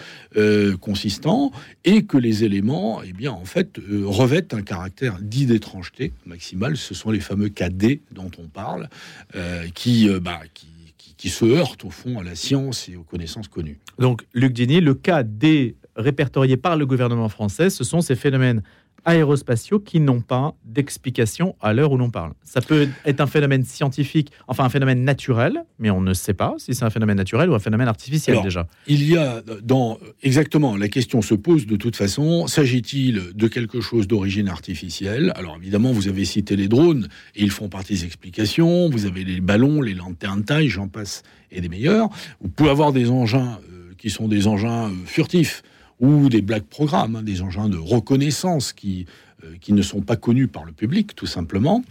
consistant, 0.81 1.51
et 1.85 2.05
que 2.05 2.17
les 2.17 2.43
éléments, 2.43 3.03
eh 3.03 3.13
bien, 3.13 3.31
en 3.31 3.45
fait, 3.45 3.79
revêtent 4.03 4.55
un 4.55 4.63
caractère 4.63 5.19
dit 5.21 5.45
d'étrangeté 5.45 6.11
maximale. 6.25 6.75
Ce 6.75 6.95
sont 6.95 7.11
les 7.11 7.19
fameux 7.19 7.49
cas 7.49 7.69
D 7.69 8.01
dont 8.11 8.31
on 8.39 8.47
parle, 8.47 8.89
qui, 9.75 10.09
bah, 10.19 10.41
qui 10.55 10.67
qui 11.17 11.29
se 11.29 11.45
heurtent 11.45 11.83
au 11.83 11.89
fond 11.89 12.19
à 12.19 12.23
la 12.23 12.35
science 12.35 12.87
et 12.89 12.95
aux 12.95 13.03
connaissances 13.03 13.47
connues. 13.47 13.79
Donc, 13.97 14.21
Luc 14.33 14.53
Dini, 14.53 14.79
le 14.79 14.93
cas 14.93 15.23
des 15.23 15.75
répertoriés 15.97 16.57
par 16.57 16.77
le 16.77 16.85
gouvernement 16.85 17.29
français, 17.29 17.69
ce 17.69 17.83
sont 17.83 18.01
ces 18.01 18.15
phénomènes 18.15 18.61
aérospatiaux 19.05 19.79
qui 19.79 19.99
n'ont 19.99 20.21
pas 20.21 20.53
d'explication 20.65 21.55
à 21.61 21.73
l'heure 21.73 21.93
où 21.93 21.97
l'on 21.97 22.09
parle. 22.09 22.33
Ça 22.43 22.61
peut 22.61 22.89
être 23.05 23.21
un 23.21 23.27
phénomène 23.27 23.63
scientifique, 23.63 24.31
enfin 24.47 24.65
un 24.65 24.69
phénomène 24.69 25.03
naturel, 25.03 25.63
mais 25.79 25.89
on 25.89 26.01
ne 26.01 26.13
sait 26.13 26.33
pas 26.33 26.55
si 26.57 26.75
c'est 26.75 26.83
un 26.83 26.89
phénomène 26.89 27.15
naturel 27.15 27.49
ou 27.49 27.55
un 27.55 27.59
phénomène 27.59 27.87
artificiel 27.87 28.41
déjà. 28.43 28.67
Il 28.85 29.07
y 29.07 29.17
a 29.17 29.41
dans 29.63 29.97
exactement 30.23 30.75
la 30.75 30.89
question 30.89 31.21
se 31.21 31.35
pose 31.35 31.67
de 31.67 31.77
toute 31.77 31.95
façon, 31.95 32.47
s'agit-il 32.47 33.31
de 33.33 33.47
quelque 33.47 33.79
chose 33.79 34.07
d'origine 34.07 34.49
artificielle? 34.49 35.31
Alors 35.35 35.55
évidemment, 35.55 35.93
vous 35.93 36.09
avez 36.09 36.25
cité 36.25 36.55
les 36.55 36.67
drones 36.67 37.07
et 37.35 37.43
ils 37.43 37.51
font 37.51 37.69
partie 37.69 37.93
des 37.93 38.05
explications, 38.05 38.89
vous 38.89 39.05
avez 39.05 39.23
les 39.23 39.39
ballons, 39.39 39.81
les 39.81 39.93
lanternes 39.93 40.43
taille, 40.43 40.67
j'en 40.67 40.89
passe 40.89 41.23
et 41.49 41.61
des 41.61 41.69
meilleurs. 41.69 42.09
Vous 42.41 42.49
pouvez 42.49 42.71
avoir 42.71 42.91
des 42.91 43.09
engins 43.09 43.59
euh, 43.71 43.93
qui 43.97 44.09
sont 44.09 44.27
des 44.27 44.47
engins 44.47 44.89
euh, 44.89 44.93
furtifs 45.05 45.63
ou 45.99 46.29
des 46.29 46.41
black 46.41 46.65
programmes, 46.65 47.15
hein, 47.15 47.23
des 47.23 47.41
engins 47.41 47.69
de 47.69 47.77
reconnaissance 47.77 48.73
qui, 48.73 49.05
euh, 49.43 49.55
qui 49.59 49.73
ne 49.73 49.81
sont 49.81 50.01
pas 50.01 50.15
connus 50.15 50.47
par 50.47 50.65
le 50.65 50.71
public, 50.71 51.15
tout 51.15 51.25
simplement. 51.25 51.83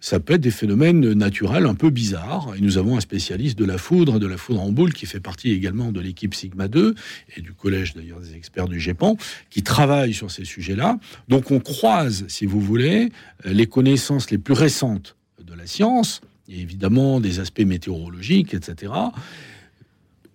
Ça 0.00 0.20
peut 0.20 0.34
être 0.34 0.40
des 0.40 0.52
phénomènes 0.52 1.12
naturels 1.12 1.66
un 1.66 1.74
peu 1.74 1.90
bizarres. 1.90 2.54
Et 2.56 2.60
nous 2.60 2.78
avons 2.78 2.96
un 2.96 3.00
spécialiste 3.00 3.58
de 3.58 3.64
la 3.64 3.78
foudre, 3.78 4.20
de 4.20 4.26
la 4.26 4.36
foudre 4.36 4.60
en 4.60 4.70
boule, 4.70 4.92
qui 4.92 5.06
fait 5.06 5.18
partie 5.18 5.50
également 5.50 5.90
de 5.90 6.00
l'équipe 6.00 6.34
Sigma 6.34 6.68
2 6.68 6.94
et 7.36 7.40
du 7.40 7.52
collège 7.52 7.94
d'ailleurs 7.94 8.20
des 8.20 8.36
experts 8.36 8.68
du 8.68 8.78
GEPAN, 8.78 9.16
qui 9.50 9.64
travaille 9.64 10.14
sur 10.14 10.30
ces 10.30 10.44
sujets-là. 10.44 11.00
Donc 11.28 11.50
on 11.50 11.58
croise, 11.58 12.24
si 12.28 12.46
vous 12.46 12.60
voulez, 12.60 13.10
les 13.44 13.66
connaissances 13.66 14.30
les 14.30 14.38
plus 14.38 14.54
récentes 14.54 15.16
de 15.44 15.54
la 15.54 15.66
science, 15.66 16.20
et 16.48 16.60
évidemment 16.60 17.20
des 17.20 17.40
aspects 17.40 17.60
météorologiques, 17.60 18.54
etc., 18.54 18.92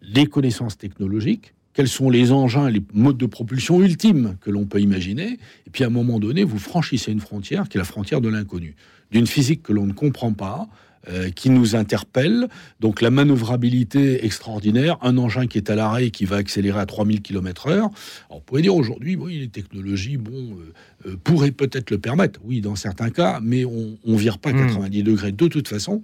les 0.02 0.26
connaissances 0.26 0.78
technologiques, 0.78 1.54
quels 1.74 1.88
sont 1.88 2.10
les 2.10 2.32
engins, 2.32 2.70
les 2.70 2.82
modes 2.94 3.18
de 3.18 3.26
propulsion 3.26 3.82
ultimes 3.82 4.38
que 4.42 4.50
l'on 4.50 4.66
peut 4.66 4.80
imaginer. 4.80 5.40
Et 5.68 5.70
puis 5.72 5.84
à 5.84 5.88
un 5.88 5.92
moment 5.92 6.20
donné, 6.20 6.44
vous 6.44 6.60
franchissez 6.60 7.12
une 7.12 7.20
frontière 7.20 7.68
qui 7.70 7.78
est 7.78 7.80
la 7.80 7.86
frontière 7.86 8.22
de 8.22 8.30
l'inconnu, 8.30 8.76
d'une 9.12 9.28
physique 9.28 9.64
que 9.64 9.74
l'on 9.74 9.86
ne 9.86 9.94
comprend 9.94 10.34
pas, 10.34 10.68
euh, 11.10 11.32
qui 11.32 11.50
nous 11.50 11.76
interpelle. 11.76 12.48
Donc 12.80 13.02
la 13.02 13.10
manœuvrabilité 13.10 14.24
extraordinaire, 14.26 14.98
un 15.02 15.18
engin 15.18 15.48
qui 15.48 15.58
est 15.58 15.70
à 15.70 15.76
l'arrêt 15.76 16.06
et 16.06 16.12
qui 16.12 16.24
va 16.24 16.38
accélérer 16.38 16.80
à 16.80 16.86
3000 16.86 17.22
km/h. 17.22 17.74
Alors 17.74 17.92
on 18.30 18.40
pourrait 18.40 18.62
dire 18.62 18.74
aujourd'hui, 18.74 19.18
oui, 19.18 19.40
les 19.40 19.50
technologies 19.50 20.16
bon, 20.16 20.32
euh, 20.32 21.10
euh, 21.10 21.18
pourraient 21.22 21.52
peut-être 21.52 21.92
le 21.92 21.98
permettre, 21.98 22.40
oui, 22.46 22.62
dans 22.62 22.78
certains 22.78 23.10
cas, 23.10 23.42
mais 23.44 23.66
on 23.66 23.98
ne 24.06 24.16
vire 24.16 24.38
pas 24.38 24.54
90 24.54 25.02
hmm. 25.02 25.04
degrés 25.04 25.32
de 25.34 25.48
toute 25.48 25.68
façon. 25.68 26.04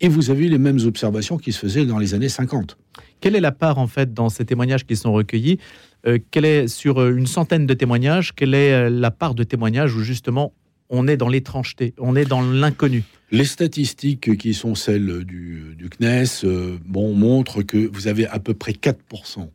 Et 0.00 0.08
vous 0.08 0.30
avez 0.30 0.48
les 0.48 0.58
mêmes 0.58 0.80
observations 0.84 1.38
qui 1.38 1.52
se 1.52 1.58
faisaient 1.58 1.86
dans 1.86 1.98
les 1.98 2.14
années 2.14 2.28
50. 2.28 2.76
Quelle 3.20 3.36
est 3.36 3.40
la 3.40 3.52
part, 3.52 3.78
en 3.78 3.86
fait, 3.86 4.12
dans 4.12 4.28
ces 4.28 4.44
témoignages 4.44 4.84
qui 4.84 4.96
sont 4.96 5.12
recueillis? 5.12 5.58
Euh, 6.06 6.18
quelle 6.30 6.44
est, 6.44 6.68
Sur 6.68 7.00
euh, 7.00 7.16
une 7.16 7.26
centaine 7.26 7.66
de 7.66 7.74
témoignages, 7.74 8.34
quelle 8.34 8.54
est 8.54 8.72
euh, 8.72 8.90
la 8.90 9.10
part 9.10 9.34
de 9.34 9.44
témoignages 9.44 9.94
où, 9.94 10.02
justement, 10.02 10.52
on 10.90 11.08
est 11.08 11.16
dans 11.16 11.28
l'étrangeté, 11.28 11.94
on 11.98 12.16
est 12.16 12.26
dans 12.26 12.42
l'inconnu? 12.42 13.04
Les 13.30 13.44
statistiques 13.44 14.36
qui 14.36 14.52
sont 14.52 14.74
celles 14.74 15.24
du, 15.24 15.74
du 15.76 15.88
CNES 15.88 16.46
bon, 16.84 17.14
montrent 17.14 17.62
que 17.62 17.90
vous 17.90 18.06
avez 18.06 18.26
à 18.26 18.38
peu 18.38 18.52
près 18.52 18.72
4% 18.72 19.48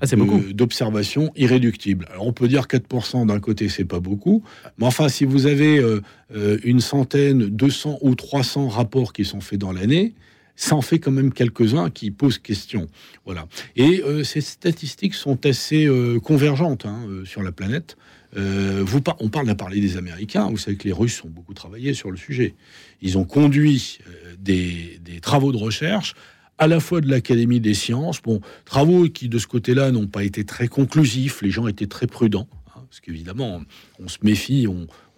ah, 0.00 0.06
d'observations 0.52 1.32
irréductibles. 1.36 2.06
Alors 2.10 2.26
on 2.26 2.32
peut 2.32 2.48
dire 2.48 2.62
4% 2.62 3.26
d'un 3.26 3.40
côté, 3.40 3.68
c'est 3.68 3.84
pas 3.84 4.00
beaucoup, 4.00 4.42
mais 4.78 4.86
enfin 4.86 5.08
si 5.08 5.24
vous 5.24 5.46
avez 5.46 5.78
euh, 5.78 6.00
euh, 6.34 6.58
une 6.64 6.80
centaine, 6.80 7.46
200 7.46 7.98
ou 8.02 8.14
300 8.14 8.68
rapports 8.68 9.12
qui 9.12 9.24
sont 9.24 9.40
faits 9.40 9.60
dans 9.60 9.72
l'année, 9.72 10.14
ça 10.54 10.74
en 10.74 10.82
fait 10.82 10.98
quand 10.98 11.10
même 11.10 11.32
quelques-uns 11.32 11.90
qui 11.90 12.10
posent 12.10 12.38
question. 12.38 12.88
Voilà. 13.24 13.46
Et 13.76 14.02
euh, 14.02 14.24
ces 14.24 14.40
statistiques 14.40 15.14
sont 15.14 15.44
assez 15.46 15.88
convergentes 16.22 16.86
hein, 16.86 17.06
sur 17.24 17.42
la 17.42 17.52
planète. 17.52 17.96
on 18.34 19.28
parle, 19.28 19.50
à 19.50 19.54
parler 19.54 19.80
des 19.80 19.96
Américains. 19.96 20.48
Vous 20.48 20.58
savez 20.58 20.76
que 20.76 20.84
les 20.84 20.92
Russes 20.92 21.22
ont 21.24 21.28
beaucoup 21.28 21.54
travaillé 21.54 21.92
sur 21.94 22.10
le 22.10 22.16
sujet. 22.16 22.54
Ils 23.02 23.18
ont 23.18 23.24
conduit 23.24 23.98
des 24.38 24.98
travaux 25.20 25.52
de 25.52 25.58
recherche 25.58 26.14
à 26.58 26.66
la 26.66 26.80
fois 26.80 27.00
de 27.00 27.10
l'Académie 27.10 27.60
des 27.60 27.74
sciences, 27.74 28.22
bon, 28.22 28.40
travaux 28.64 29.08
qui 29.08 29.28
de 29.28 29.38
ce 29.38 29.46
côté-là 29.46 29.90
n'ont 29.90 30.06
pas 30.06 30.24
été 30.24 30.44
très 30.44 30.68
conclusifs, 30.68 31.42
les 31.42 31.50
gens 31.50 31.66
étaient 31.66 31.86
très 31.86 32.06
prudents, 32.06 32.48
hein, 32.74 32.80
parce 32.88 33.00
qu'évidemment, 33.00 33.62
on, 33.98 34.08
se 34.08 34.18
méfie, 34.22 34.66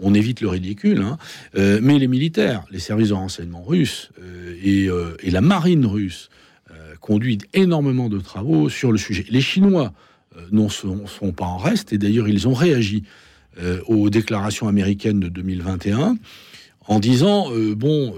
on, 0.00 0.14
évite 0.14 0.40
le 0.40 0.48
ridicule, 0.48 1.02
hein. 1.02 1.18
euh, 1.56 1.78
mais 1.82 1.98
les 1.98 2.08
militaires, 2.08 2.64
les 2.70 2.80
services 2.80 3.08
de 3.08 3.14
renseignement 3.14 3.62
russes 3.62 4.10
euh, 4.20 4.56
euh, 4.66 5.16
et, 5.22 5.30
la 5.30 5.40
marine 5.40 5.86
russe 5.86 6.30
conduisent 7.00 7.46
énormément 7.54 8.08
de 8.08 8.18
travaux 8.18 8.68
sur 8.68 8.90
le 8.92 8.98
sujet. 8.98 9.24
Les 9.30 9.40
Chinois 9.40 9.92
n'en 10.50 10.68
sont, 10.68 11.06
sont, 11.06 11.32
pas 11.32 11.44
en 11.44 11.56
reste, 11.56 11.92
et 11.92 11.98
d'ailleurs 11.98 12.28
ils 12.28 12.48
ont 12.48 12.54
réagi 12.54 13.04
aux 13.86 14.10
déclarations 14.10 14.68
américaines 14.68 15.20
de 15.20 15.28
2021 15.28 16.18
en 16.86 17.00
disant, 17.00 17.50
bon, 17.76 18.14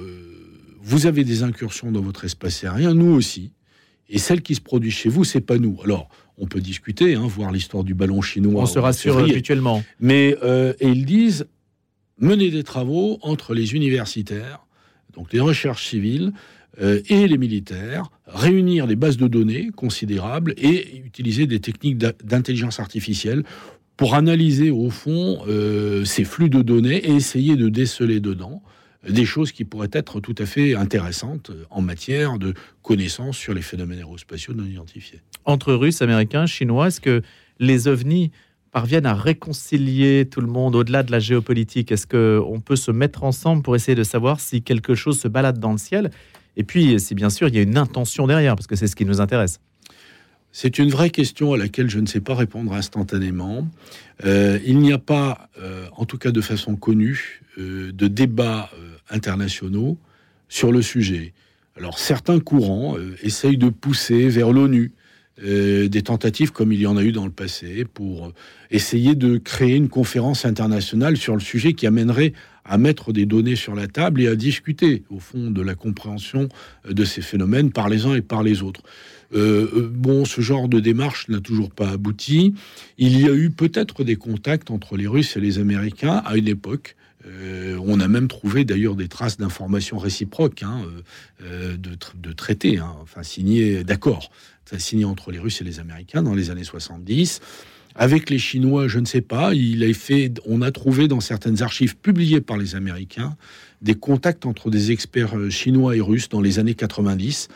vous 0.82 1.06
avez 1.06 1.24
des 1.24 1.42
incursions 1.42 1.92
dans 1.92 2.00
votre 2.00 2.24
espace 2.24 2.64
aérien, 2.64 2.94
nous 2.94 3.12
aussi. 3.12 3.52
Et 4.08 4.18
celles 4.18 4.42
qui 4.42 4.54
se 4.54 4.60
produisent 4.60 4.94
chez 4.94 5.08
vous, 5.08 5.24
c'est 5.24 5.40
pas 5.40 5.58
nous. 5.58 5.78
Alors, 5.84 6.08
on 6.36 6.46
peut 6.46 6.60
discuter, 6.60 7.14
hein, 7.14 7.26
voir 7.26 7.52
l'histoire 7.52 7.84
du 7.84 7.94
ballon 7.94 8.22
chinois. 8.22 8.62
On 8.62 8.66
se 8.66 8.78
rassure 8.78 9.18
habituellement. 9.18 9.84
Mais 10.00 10.36
euh, 10.42 10.72
et 10.80 10.88
ils 10.88 11.04
disent 11.04 11.46
mener 12.18 12.50
des 12.50 12.64
travaux 12.64 13.18
entre 13.22 13.54
les 13.54 13.74
universitaires, 13.74 14.66
donc 15.14 15.32
les 15.32 15.40
recherches 15.40 15.88
civiles 15.88 16.32
euh, 16.80 17.00
et 17.08 17.28
les 17.28 17.38
militaires, 17.38 18.10
réunir 18.26 18.86
des 18.86 18.96
bases 18.96 19.16
de 19.16 19.28
données 19.28 19.70
considérables 19.74 20.54
et 20.56 20.98
utiliser 21.04 21.46
des 21.46 21.60
techniques 21.60 21.98
d'intelligence 21.98 22.80
artificielle 22.80 23.44
pour 23.96 24.14
analyser 24.14 24.70
au 24.70 24.88
fond 24.90 25.42
euh, 25.46 26.04
ces 26.04 26.24
flux 26.24 26.48
de 26.48 26.62
données 26.62 26.96
et 26.96 27.12
essayer 27.12 27.56
de 27.56 27.68
déceler 27.68 28.20
dedans 28.20 28.62
des 29.08 29.24
choses 29.24 29.52
qui 29.52 29.64
pourraient 29.64 29.90
être 29.92 30.20
tout 30.20 30.34
à 30.38 30.46
fait 30.46 30.74
intéressantes 30.74 31.50
en 31.70 31.80
matière 31.80 32.38
de 32.38 32.54
connaissances 32.82 33.36
sur 33.36 33.54
les 33.54 33.62
phénomènes 33.62 33.98
aérospatiaux 33.98 34.54
non 34.54 34.64
identifiés. 34.64 35.20
Entre 35.44 35.72
Russes, 35.72 36.02
Américains, 36.02 36.46
Chinois, 36.46 36.88
est-ce 36.88 37.00
que 37.00 37.22
les 37.58 37.88
ovnis 37.88 38.30
parviennent 38.72 39.06
à 39.06 39.14
réconcilier 39.14 40.28
tout 40.30 40.40
le 40.40 40.46
monde 40.46 40.76
au-delà 40.76 41.02
de 41.02 41.10
la 41.10 41.18
géopolitique? 41.18 41.90
Est-ce 41.92 42.06
qu'on 42.06 42.60
peut 42.60 42.76
se 42.76 42.90
mettre 42.90 43.24
ensemble 43.24 43.62
pour 43.62 43.74
essayer 43.74 43.94
de 43.94 44.04
savoir 44.04 44.38
si 44.38 44.62
quelque 44.62 44.94
chose 44.94 45.18
se 45.18 45.28
balade 45.28 45.58
dans 45.58 45.72
le 45.72 45.78
ciel? 45.78 46.10
Et 46.56 46.64
puis, 46.64 47.00
si 47.00 47.14
bien 47.14 47.30
sûr, 47.30 47.48
il 47.48 47.54
y 47.54 47.58
a 47.58 47.62
une 47.62 47.78
intention 47.78 48.26
derrière, 48.26 48.54
parce 48.54 48.66
que 48.66 48.76
c'est 48.76 48.86
ce 48.86 48.96
qui 48.96 49.06
nous 49.06 49.20
intéresse. 49.20 49.60
C'est 50.52 50.78
une 50.78 50.90
vraie 50.90 51.10
question 51.10 51.52
à 51.52 51.56
laquelle 51.56 51.88
je 51.88 52.00
ne 52.00 52.06
sais 52.06 52.20
pas 52.20 52.34
répondre 52.34 52.72
instantanément. 52.72 53.68
Euh, 54.24 54.58
il 54.66 54.78
n'y 54.78 54.92
a 54.92 54.98
pas, 54.98 55.48
euh, 55.62 55.86
en 55.96 56.06
tout 56.06 56.18
cas 56.18 56.32
de 56.32 56.40
façon 56.40 56.74
connue, 56.74 57.42
euh, 57.58 57.92
de 57.92 58.08
débat 58.08 58.70
internationaux 59.10 59.96
sur 60.48 60.72
le 60.72 60.82
sujet. 60.82 61.32
Alors 61.76 61.98
certains 61.98 62.40
courants 62.40 62.96
essayent 63.22 63.56
de 63.56 63.68
pousser 63.68 64.28
vers 64.28 64.52
l'ONU 64.52 64.92
des 65.42 66.02
tentatives 66.02 66.52
comme 66.52 66.70
il 66.70 66.80
y 66.80 66.86
en 66.86 66.98
a 66.98 67.02
eu 67.02 67.12
dans 67.12 67.24
le 67.24 67.30
passé 67.30 67.86
pour 67.86 68.30
essayer 68.70 69.14
de 69.14 69.38
créer 69.38 69.74
une 69.74 69.88
conférence 69.88 70.44
internationale 70.44 71.16
sur 71.16 71.32
le 71.34 71.40
sujet 71.40 71.72
qui 71.72 71.86
amènerait 71.86 72.34
à 72.64 72.76
mettre 72.76 73.12
des 73.12 73.24
données 73.24 73.56
sur 73.56 73.74
la 73.74 73.86
table 73.86 74.20
et 74.20 74.28
à 74.28 74.36
discuter 74.36 75.02
au 75.08 75.18
fond 75.18 75.50
de 75.50 75.62
la 75.62 75.74
compréhension 75.74 76.48
de 76.86 77.04
ces 77.04 77.22
phénomènes 77.22 77.72
par 77.72 77.88
les 77.88 78.04
uns 78.04 78.14
et 78.14 78.20
par 78.20 78.42
les 78.42 78.62
autres. 78.62 78.82
Bon, 79.32 80.24
ce 80.24 80.40
genre 80.40 80.68
de 80.68 80.80
démarche 80.80 81.28
n'a 81.28 81.40
toujours 81.40 81.70
pas 81.70 81.90
abouti. 81.90 82.54
Il 82.98 83.20
y 83.20 83.28
a 83.28 83.34
eu 83.34 83.50
peut-être 83.50 84.04
des 84.04 84.16
contacts 84.16 84.70
entre 84.70 84.96
les 84.96 85.06
Russes 85.06 85.36
et 85.36 85.40
les 85.40 85.58
Américains 85.58 86.22
à 86.24 86.36
une 86.36 86.48
époque. 86.48 86.96
Euh, 87.26 87.78
on 87.84 88.00
a 88.00 88.08
même 88.08 88.28
trouvé 88.28 88.64
d'ailleurs 88.64 88.96
des 88.96 89.08
traces 89.08 89.36
d'informations 89.36 89.98
réciproques, 89.98 90.62
hein, 90.62 90.82
euh, 91.42 91.76
euh, 91.76 91.76
de, 91.76 92.32
traités, 92.32 92.78
hein, 92.78 92.94
enfin 93.02 93.22
signés 93.22 93.84
d'accords, 93.84 94.30
signés 94.78 95.04
entre 95.04 95.30
les 95.30 95.38
Russes 95.38 95.60
et 95.60 95.64
les 95.64 95.80
Américains 95.80 96.22
dans 96.22 96.34
les 96.34 96.50
années 96.50 96.64
70. 96.64 97.40
Avec 98.00 98.30
les 98.30 98.38
Chinois, 98.38 98.88
je 98.88 98.98
ne 98.98 99.04
sais 99.04 99.20
pas. 99.20 99.52
Il 99.52 99.84
a 99.84 99.92
fait, 99.92 100.32
on 100.46 100.62
a 100.62 100.70
trouvé 100.70 101.06
dans 101.06 101.20
certaines 101.20 101.62
archives 101.62 101.98
publiées 101.98 102.40
par 102.40 102.56
les 102.56 102.74
Américains 102.74 103.36
des 103.82 103.94
contacts 103.94 104.46
entre 104.46 104.70
des 104.70 104.90
experts 104.90 105.34
chinois 105.50 105.96
et 105.96 106.00
russes 106.00 106.30
dans 106.30 106.40
les 106.40 106.58
années 106.58 106.74
90. 106.74 107.48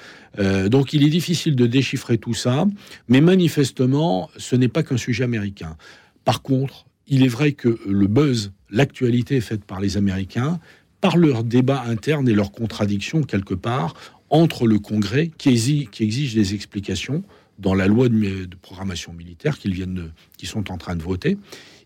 donc 0.67 0.93
il 0.93 1.03
est 1.03 1.11
difficile 1.11 1.57
de 1.57 1.67
déchiffrer 1.67 2.19
tout 2.19 2.35
ça, 2.35 2.67
mais 3.09 3.23
manifestement, 3.23 4.29
ce 4.37 4.55
n'est 4.55 4.69
pas 4.69 4.83
qu'un 4.83 4.99
sujet 4.99 5.25
américain. 5.25 5.77
Par 6.25 6.43
contre, 6.43 6.87
il 7.07 7.23
est 7.25 7.29
vrai 7.29 7.53
que 7.53 7.79
le 7.87 8.07
buzz 8.07 8.53
l'actualité 8.71 9.41
faite 9.41 9.65
par 9.65 9.81
les 9.81 9.97
Américains, 9.97 10.61
par 11.01 11.17
leurs 11.17 11.45
débats 11.45 11.85
internes 11.87 12.29
et 12.29 12.35
leurs 12.35 12.53
contradictions 12.53 13.23
quelque 13.23 13.55
part, 13.55 13.95
entre 14.35 14.67
le 14.67 14.81
Congrès, 14.81 15.31
qui 15.39 15.51
exige, 15.51 16.35
des 16.35 16.55
explications 16.55 17.23
dans 17.61 17.73
la 17.73 17.87
loi 17.87 18.09
de, 18.09 18.49
programmation 18.61 19.13
militaire 19.13 19.57
qu'ils 19.59 19.75
viennent, 19.75 20.11
qui 20.37 20.47
sont 20.47 20.73
en 20.73 20.77
train 20.77 20.97
de 20.97 21.03
voter, 21.05 21.39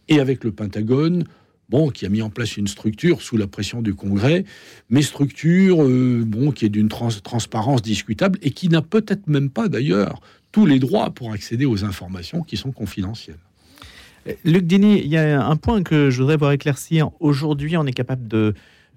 et 0.08 0.18
avec 0.18 0.44
le 0.44 0.50
Pentagone, 0.50 1.24
bon, 1.68 1.90
qui 1.90 2.06
a 2.06 2.08
mis 2.08 2.22
en 2.22 2.30
place 2.30 2.56
une 2.56 2.66
structure 2.66 3.20
sous 3.20 3.36
la 3.36 3.46
pression 3.46 3.82
du 3.82 3.94
Congrès, 3.94 4.46
mais 4.88 5.02
structure 5.02 5.84
euh, 5.84 6.22
bon, 6.26 6.50
qui 6.50 6.64
est 6.64 6.70
d'une 6.70 6.88
transparence 6.88 7.82
discutable 7.82 8.38
et 8.40 8.50
qui 8.50 8.70
n'a 8.70 8.80
peut-être 8.80 9.26
même 9.26 9.50
pas 9.50 9.68
d'ailleurs 9.68 10.22
tous 10.50 10.64
les 10.64 10.78
droits 10.78 11.10
pour 11.10 11.34
accéder 11.34 11.66
aux 11.66 11.84
informations 11.84 12.42
qui 12.42 12.56
sont 12.56 12.72
confidentielles. 12.72 13.36
Luc 14.46 14.64
Dini, 14.64 15.00
il 15.00 15.08
y 15.08 15.18
a 15.18 15.44
un 15.46 15.56
point 15.56 15.82
que 15.82 16.08
je 16.08 16.22
voudrais 16.22 16.38
voir 16.38 16.52
éclaircir. 16.52 17.10
Aujourd'hui, 17.20 17.76
on 17.76 17.84
est 17.84 17.92
capable 17.92 18.26
de 18.26 18.38
euh, 18.38 18.52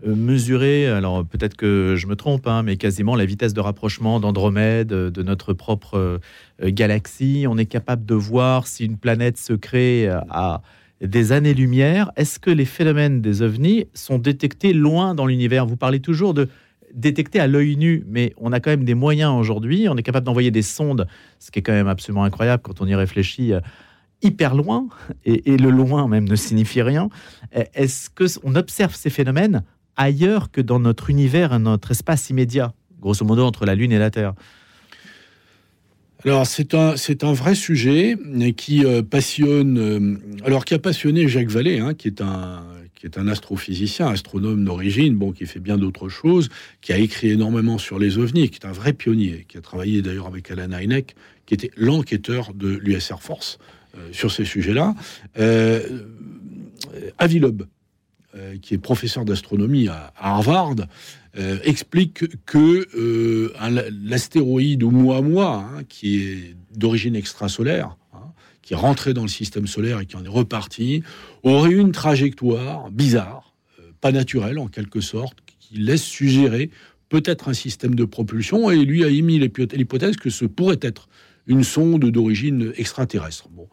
mesurer, 0.05 0.87
alors 0.87 1.25
peut-être 1.25 1.55
que 1.55 1.95
je 1.95 2.07
me 2.07 2.15
trompe, 2.15 2.47
hein, 2.47 2.63
mais 2.63 2.77
quasiment 2.77 3.15
la 3.15 3.25
vitesse 3.25 3.53
de 3.53 3.59
rapprochement 3.59 4.19
d'Andromède, 4.19 4.87
de 4.87 5.23
notre 5.23 5.53
propre 5.53 5.97
euh, 5.97 6.19
galaxie. 6.63 7.45
On 7.47 7.57
est 7.57 7.65
capable 7.65 8.05
de 8.05 8.15
voir 8.15 8.67
si 8.67 8.85
une 8.85 8.97
planète 8.97 9.37
se 9.37 9.53
crée 9.53 10.07
à 10.07 10.61
des 11.01 11.31
années-lumière. 11.31 12.11
Est-ce 12.15 12.39
que 12.39 12.51
les 12.51 12.65
phénomènes 12.65 13.21
des 13.21 13.41
ovnis 13.41 13.85
sont 13.93 14.17
détectés 14.17 14.73
loin 14.73 15.15
dans 15.15 15.25
l'univers? 15.25 15.65
Vous 15.65 15.77
parlez 15.77 15.99
toujours 15.99 16.33
de 16.33 16.47
détecter 16.93 17.39
à 17.39 17.47
l'œil 17.47 17.77
nu, 17.77 18.03
mais 18.07 18.33
on 18.37 18.51
a 18.51 18.59
quand 18.59 18.69
même 18.69 18.85
des 18.85 18.93
moyens 18.93 19.33
aujourd'hui. 19.33 19.87
On 19.89 19.97
est 19.97 20.03
capable 20.03 20.25
d'envoyer 20.25 20.51
des 20.51 20.61
sondes, 20.61 21.07
ce 21.39 21.51
qui 21.51 21.59
est 21.59 21.61
quand 21.61 21.71
même 21.71 21.87
absolument 21.87 22.23
incroyable 22.23 22.61
quand 22.63 22.81
on 22.81 22.87
y 22.87 22.95
réfléchit, 22.95 23.53
euh, 23.53 23.61
hyper 24.21 24.53
loin, 24.53 24.87
et, 25.25 25.57
le 25.57 25.71
loin 25.71 26.07
même 26.07 26.27
ne 26.29 26.35
signifie 26.35 26.83
rien. 26.83 27.09
Est-ce 27.51 28.09
que 28.09 28.25
on 28.43 28.55
observe 28.55 28.93
ces 28.93 29.09
phénomènes 29.09 29.63
ailleurs 29.97 30.51
que 30.51 30.61
dans 30.61 30.79
notre 30.79 31.09
univers, 31.09 31.59
notre 31.59 31.91
espace 31.91 32.29
immédiat, 32.29 32.73
grosso 32.99 33.25
modo 33.25 33.43
entre 33.45 33.65
la 33.65 33.75
Lune 33.75 33.91
et 33.91 33.99
la 33.99 34.11
Terre 34.11 34.33
alors 36.23 36.45
c'est 36.45 36.75
un 36.75 36.97
c'est 36.97 37.23
un 37.23 37.33
vrai 37.33 37.55
sujet 37.55 38.15
qui 38.55 38.85
euh, 38.85 39.01
passionne 39.01 39.77
euh, 39.79 40.17
alors 40.45 40.65
qui 40.65 40.75
a 40.75 40.79
passionné 40.79 41.27
Jacques 41.27 41.49
Vallée 41.49 41.79
hein, 41.79 41.95
qui 41.95 42.07
est 42.07 42.21
un 42.21 42.63
qui 42.93 43.07
est 43.07 43.17
un 43.17 43.27
astrophysicien, 43.27 44.09
astronome 44.09 44.63
d'origine, 44.63 45.15
bon, 45.15 45.31
qui 45.31 45.47
fait 45.47 45.59
bien 45.59 45.75
d'autres 45.75 46.07
choses, 46.07 46.49
qui 46.81 46.93
a 46.93 46.99
écrit 46.99 47.31
énormément 47.31 47.79
sur 47.79 47.97
les 47.97 48.19
ovnis, 48.19 48.49
qui 48.49 48.59
est 48.59 48.67
un 48.67 48.71
vrai 48.71 48.93
pionnier, 48.93 49.47
qui 49.49 49.57
a 49.57 49.61
travaillé 49.61 50.03
d'ailleurs 50.03 50.27
avec 50.27 50.51
Alan 50.51 50.77
Hynek, 50.77 51.15
qui 51.47 51.55
était 51.55 51.71
l'enquêteur 51.75 52.53
de 52.53 52.67
l'US 52.67 53.09
Air 53.09 53.23
Force 53.23 53.57
euh, 53.97 54.09
sur 54.11 54.31
ces 54.31 54.45
sujets-là. 54.45 54.93
Avi 57.17 57.39
Loeb, 57.39 57.63
qui 58.61 58.73
est 58.73 58.77
professeur 58.77 59.25
d'astronomie 59.25 59.87
à 59.89 60.13
Harvard, 60.17 60.75
euh, 61.37 61.59
explique 61.63 62.25
que 62.45 62.87
euh, 62.97 63.53
l'astéroïde 64.03 64.83
Oumuamua, 64.83 65.65
hein, 65.65 65.83
qui 65.87 66.23
est 66.23 66.55
d'origine 66.75 67.15
extrasolaire, 67.15 67.95
hein, 68.13 68.33
qui 68.61 68.73
est 68.73 68.77
rentré 68.77 69.13
dans 69.13 69.21
le 69.21 69.29
système 69.29 69.65
solaire 69.65 70.01
et 70.01 70.05
qui 70.05 70.17
en 70.17 70.25
est 70.25 70.29
reparti, 70.29 71.03
aurait 71.43 71.71
une 71.71 71.93
trajectoire 71.93 72.91
bizarre, 72.91 73.53
euh, 73.79 73.83
pas 74.01 74.11
naturelle 74.11 74.59
en 74.59 74.67
quelque 74.67 74.99
sorte, 74.99 75.37
qui 75.57 75.77
laisse 75.77 76.03
suggérer 76.03 76.69
peut-être 77.07 77.47
un 77.47 77.53
système 77.53 77.95
de 77.95 78.03
propulsion, 78.03 78.69
et 78.69 78.83
lui 78.83 79.05
a 79.05 79.07
émis 79.07 79.39
l'hypothèse 79.39 80.17
que 80.17 80.29
ce 80.29 80.43
pourrait 80.43 80.79
être 80.81 81.07
une 81.51 81.63
sonde 81.63 82.05
d'origine 82.05 82.73
extraterrestre. 82.77 83.49
Bon, 83.49 83.67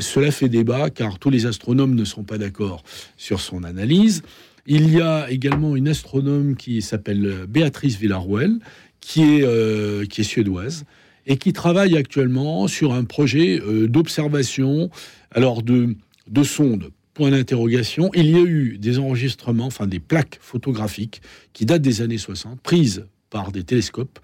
cela 0.00 0.30
fait 0.30 0.48
débat 0.48 0.90
car 0.90 1.18
tous 1.18 1.30
les 1.30 1.46
astronomes 1.46 1.94
ne 1.94 2.04
sont 2.04 2.24
pas 2.24 2.38
d'accord 2.38 2.82
sur 3.16 3.40
son 3.40 3.64
analyse. 3.64 4.22
Il 4.66 4.92
y 4.92 5.00
a 5.00 5.30
également 5.30 5.76
une 5.76 5.88
astronome 5.88 6.54
qui 6.54 6.82
s'appelle 6.82 7.46
Béatrice 7.48 7.96
Villarroel, 7.96 8.58
qui 9.00 9.22
est, 9.22 9.42
euh, 9.42 10.04
qui 10.04 10.20
est 10.20 10.24
suédoise 10.24 10.84
et 11.26 11.38
qui 11.38 11.54
travaille 11.54 11.96
actuellement 11.96 12.68
sur 12.68 12.92
un 12.92 13.04
projet 13.04 13.60
euh, 13.60 13.88
d'observation, 13.88 14.90
alors 15.30 15.62
de, 15.62 15.96
de 16.28 16.42
sondes. 16.42 16.90
Point 17.14 17.30
d'interrogation. 17.30 18.10
Il 18.14 18.30
y 18.30 18.36
a 18.36 18.42
eu 18.42 18.78
des 18.78 18.98
enregistrements, 18.98 19.66
enfin 19.66 19.86
des 19.86 20.00
plaques 20.00 20.38
photographiques 20.40 21.22
qui 21.52 21.66
datent 21.66 21.82
des 21.82 22.02
années 22.02 22.18
60, 22.18 22.60
prises 22.60 23.06
par 23.30 23.52
des 23.52 23.64
télescopes 23.64 24.18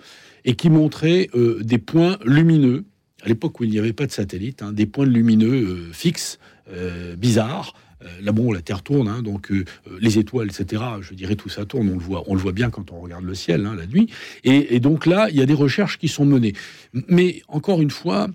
et 0.44 0.54
qui 0.54 0.70
montraient 0.70 1.28
euh, 1.34 1.60
des 1.62 1.78
points 1.78 2.18
lumineux 2.24 2.84
à 3.22 3.28
l'époque 3.28 3.58
où 3.60 3.64
il 3.64 3.70
n'y 3.70 3.78
avait 3.78 3.94
pas 3.94 4.06
de 4.06 4.12
satellite, 4.12 4.62
hein, 4.62 4.72
des 4.72 4.84
points 4.84 5.06
lumineux 5.06 5.88
fixes, 5.92 6.38
bizarres, 7.16 7.72
euh, 8.04 8.08
là, 8.22 8.32
bon, 8.32 8.52
la 8.52 8.60
Terre 8.60 8.82
tourne, 8.82 9.08
hein, 9.08 9.22
donc 9.22 9.50
euh, 9.50 9.64
euh, 9.86 9.98
les 10.00 10.18
étoiles, 10.18 10.48
etc. 10.48 10.82
Je 11.00 11.14
dirais 11.14 11.36
tout 11.36 11.48
ça 11.48 11.64
tourne. 11.64 11.88
On 11.88 11.94
le 11.94 12.04
voit, 12.04 12.24
on 12.26 12.34
le 12.34 12.40
voit 12.40 12.52
bien 12.52 12.70
quand 12.70 12.92
on 12.92 13.00
regarde 13.00 13.24
le 13.24 13.34
ciel 13.34 13.66
hein, 13.66 13.74
la 13.76 13.86
nuit. 13.86 14.10
Et, 14.44 14.80
donc 14.80 15.06
là, 15.06 15.28
il 15.30 15.36
y 15.36 15.42
a 15.42 15.46
des 15.46 15.54
recherches 15.54 15.98
qui 15.98 16.08
sont 16.08 16.24
menées. 16.24 16.54
Mais 17.08 17.42
encore 17.48 17.80
une 17.80 17.90
fois, 17.90 18.28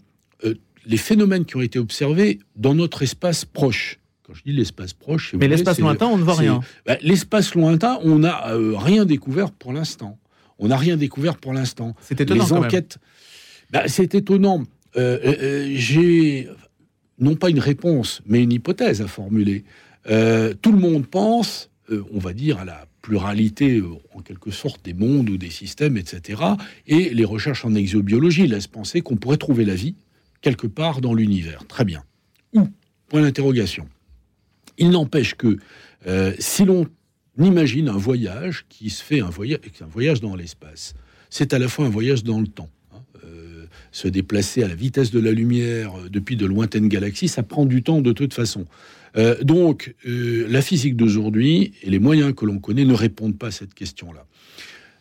les 0.85 0.97
phénomènes 0.97 1.45
qui 1.45 1.55
ont 1.55 1.61
été 1.61 1.77
observés 1.77 2.39
dans 2.55 2.73
notre 2.73 3.03
espace 3.03 3.45
proche. 3.45 3.99
Quand 4.23 4.33
je 4.33 4.43
dis 4.43 4.53
l'espace 4.53 4.93
proche, 4.93 5.33
mais 5.33 5.47
l'espace 5.47 5.79
lointain, 5.79 6.07
on 6.07 6.17
ne 6.17 6.23
voit 6.23 6.35
rien. 6.35 6.61
Bah, 6.85 6.97
l'espace 7.01 7.55
lointain, 7.55 7.99
on 8.03 8.19
n'a 8.19 8.43
rien 8.77 9.05
découvert 9.05 9.51
pour 9.51 9.73
l'instant. 9.73 10.19
On 10.59 10.67
n'a 10.67 10.77
rien 10.77 10.97
découvert 10.97 11.37
pour 11.37 11.53
l'instant. 11.53 11.95
C'est 12.01 12.21
étonnant. 12.21 12.43
Les 12.43 12.53
enquêtes, 12.53 12.97
bah, 13.71 13.83
c'est 13.87 14.13
étonnant. 14.13 14.63
J'ai 14.95 16.47
non 17.19 17.35
pas 17.35 17.49
une 17.49 17.59
réponse, 17.59 18.21
mais 18.25 18.43
une 18.43 18.51
hypothèse 18.51 19.01
à 19.01 19.07
formuler. 19.07 19.63
Euh, 20.09 20.53
tout 20.61 20.71
le 20.71 20.79
monde 20.79 21.05
pense, 21.05 21.69
euh, 21.91 22.03
on 22.11 22.19
va 22.19 22.33
dire, 22.33 22.59
à 22.59 22.65
la 22.65 22.85
pluralité, 23.01 23.77
euh, 23.77 23.89
en 24.13 24.21
quelque 24.21 24.51
sorte, 24.51 24.83
des 24.83 24.93
mondes 24.93 25.29
ou 25.29 25.37
des 25.37 25.49
systèmes, 25.49 25.97
etc. 25.97 26.41
Et 26.87 27.09
les 27.09 27.25
recherches 27.25 27.65
en 27.65 27.75
exobiologie 27.75 28.47
laissent 28.47 28.67
penser 28.67 29.01
qu'on 29.01 29.17
pourrait 29.17 29.37
trouver 29.37 29.65
la 29.65 29.75
vie 29.75 29.95
quelque 30.41 30.67
part 30.67 31.01
dans 31.01 31.13
l'univers. 31.13 31.65
Très 31.67 31.85
bien. 31.85 32.03
Où? 32.53 32.67
Point 33.09 33.21
d'interrogation. 33.21 33.87
Il 34.77 34.91
n'empêche 34.91 35.35
que 35.35 35.57
si 36.39 36.63
l'on 36.63 36.87
imagine 37.45 37.89
un 37.89 37.97
voyage 37.97 38.65
qui 38.69 38.89
se 38.89 39.03
fait 39.03 39.21
un 39.21 39.29
voyage, 39.29 40.21
dans 40.21 40.35
l'espace, 40.35 40.93
c'est 41.29 41.53
à 41.53 41.59
la 41.59 41.67
fois 41.67 41.85
un 41.85 41.89
voyage 41.89 42.23
dans 42.23 42.39
le 42.39 42.47
temps 42.47 42.69
se 43.91 44.07
déplacer 44.07 44.63
à 44.63 44.67
la 44.67 44.75
vitesse 44.75 45.11
de 45.11 45.19
la 45.19 45.31
lumière 45.31 45.97
euh, 45.97 46.09
depuis 46.09 46.35
de 46.35 46.45
lointaines 46.45 46.87
galaxies, 46.87 47.27
ça 47.27 47.43
prend 47.43 47.65
du 47.65 47.83
temps 47.83 48.01
de 48.01 48.11
toute 48.11 48.33
façon. 48.33 48.65
Euh, 49.17 49.41
donc, 49.43 49.95
euh, 50.07 50.45
la 50.49 50.61
physique 50.61 50.95
d'aujourd'hui 50.95 51.73
et 51.81 51.89
les 51.89 51.99
moyens 51.99 52.33
que 52.35 52.45
l'on 52.45 52.59
connaît 52.59 52.85
ne 52.85 52.93
répondent 52.93 53.37
pas 53.37 53.47
à 53.47 53.51
cette 53.51 53.73
question-là. 53.73 54.25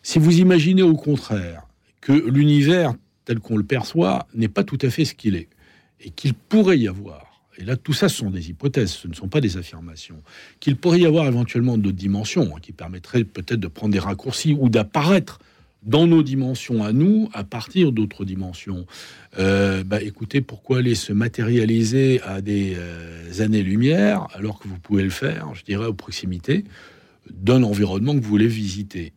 Si 0.02 0.18
vous 0.18 0.38
imaginez 0.38 0.82
au 0.82 0.94
contraire 0.94 1.66
que 2.00 2.12
l'univers 2.12 2.94
tel 3.24 3.40
qu'on 3.40 3.58
le 3.58 3.64
perçoit 3.64 4.26
n'est 4.34 4.48
pas 4.48 4.64
tout 4.64 4.78
à 4.80 4.88
fait 4.88 5.04
ce 5.04 5.14
qu'il 5.14 5.36
est, 5.36 5.48
et 6.00 6.10
qu'il 6.10 6.32
pourrait 6.32 6.78
y 6.78 6.88
avoir, 6.88 7.37
et 7.58 7.64
là 7.64 7.76
tout 7.76 7.92
ça 7.92 8.08
ce 8.08 8.16
sont 8.16 8.30
des 8.30 8.50
hypothèses, 8.50 8.90
ce 8.90 9.08
ne 9.08 9.14
sont 9.14 9.28
pas 9.28 9.40
des 9.40 9.56
affirmations, 9.56 10.22
qu'il 10.60 10.76
pourrait 10.76 11.00
y 11.00 11.06
avoir 11.06 11.26
éventuellement 11.26 11.76
d'autres 11.76 11.96
dimensions 11.96 12.56
hein, 12.56 12.60
qui 12.62 12.72
permettraient 12.72 13.24
peut-être 13.24 13.60
de 13.60 13.68
prendre 13.68 13.92
des 13.92 13.98
raccourcis 13.98 14.56
ou 14.58 14.68
d'apparaître 14.68 15.40
dans 15.82 16.06
nos 16.06 16.22
dimensions 16.22 16.82
à 16.82 16.92
nous 16.92 17.28
à 17.32 17.44
partir 17.44 17.92
d'autres 17.92 18.24
dimensions. 18.24 18.86
Euh, 19.38 19.84
bah, 19.84 20.02
écoutez, 20.02 20.40
pourquoi 20.40 20.78
aller 20.78 20.94
se 20.94 21.12
matérialiser 21.12 22.20
à 22.22 22.40
des 22.40 22.74
euh, 22.76 23.40
années-lumière 23.40 24.26
alors 24.34 24.58
que 24.58 24.68
vous 24.68 24.78
pouvez 24.78 25.04
le 25.04 25.10
faire, 25.10 25.54
je 25.54 25.64
dirais, 25.64 25.86
aux 25.86 25.94
proximités 25.94 26.64
d'un 27.30 27.62
environnement 27.62 28.14
que 28.14 28.20
vous 28.20 28.28
voulez 28.28 28.48
visiter? 28.48 29.12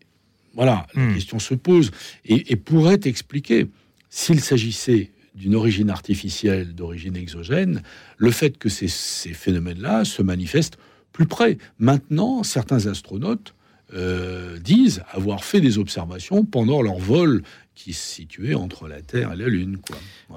Voilà, 0.54 0.86
la 0.95 1.04
hmm. 1.04 1.13
question 1.15 1.39
se 1.39 1.56
pose 1.56 1.91
et, 2.25 2.56
pourrait 2.58 2.99
expliquer, 3.06 3.67
s'il 4.10 4.41
s'agissait 4.41 5.12
d'une 5.36 5.56
origine 5.56 5.89
artificielle, 5.89 6.76
d'origine 6.76 7.15
exogène, 7.15 7.82
le 8.17 8.32
fait 8.32 8.58
que 8.58 8.70
ces, 8.70 8.88
phénomènes-là 8.88 10.06
se 10.06 10.22
manifestent 10.22 10.78
plus 11.12 11.26
près. 11.26 11.58
Maintenant, 11.80 12.44
certains 12.44 12.88
astronautes 12.88 13.54
euh, 13.94 14.58
disent 14.60 15.04
avoir 15.12 15.44
fait 15.44 15.62
des 15.62 15.78
observations 15.78 16.46
pendant 16.46 16.82
leur 16.82 16.98
vol 16.98 17.44
qui 17.76 17.94
se 17.94 18.15
situait 18.15 18.54
entre 18.54 18.88
la 18.88 19.02
Terre 19.02 19.34
et 19.34 19.36
la 19.36 19.48
Lune. 19.48 19.80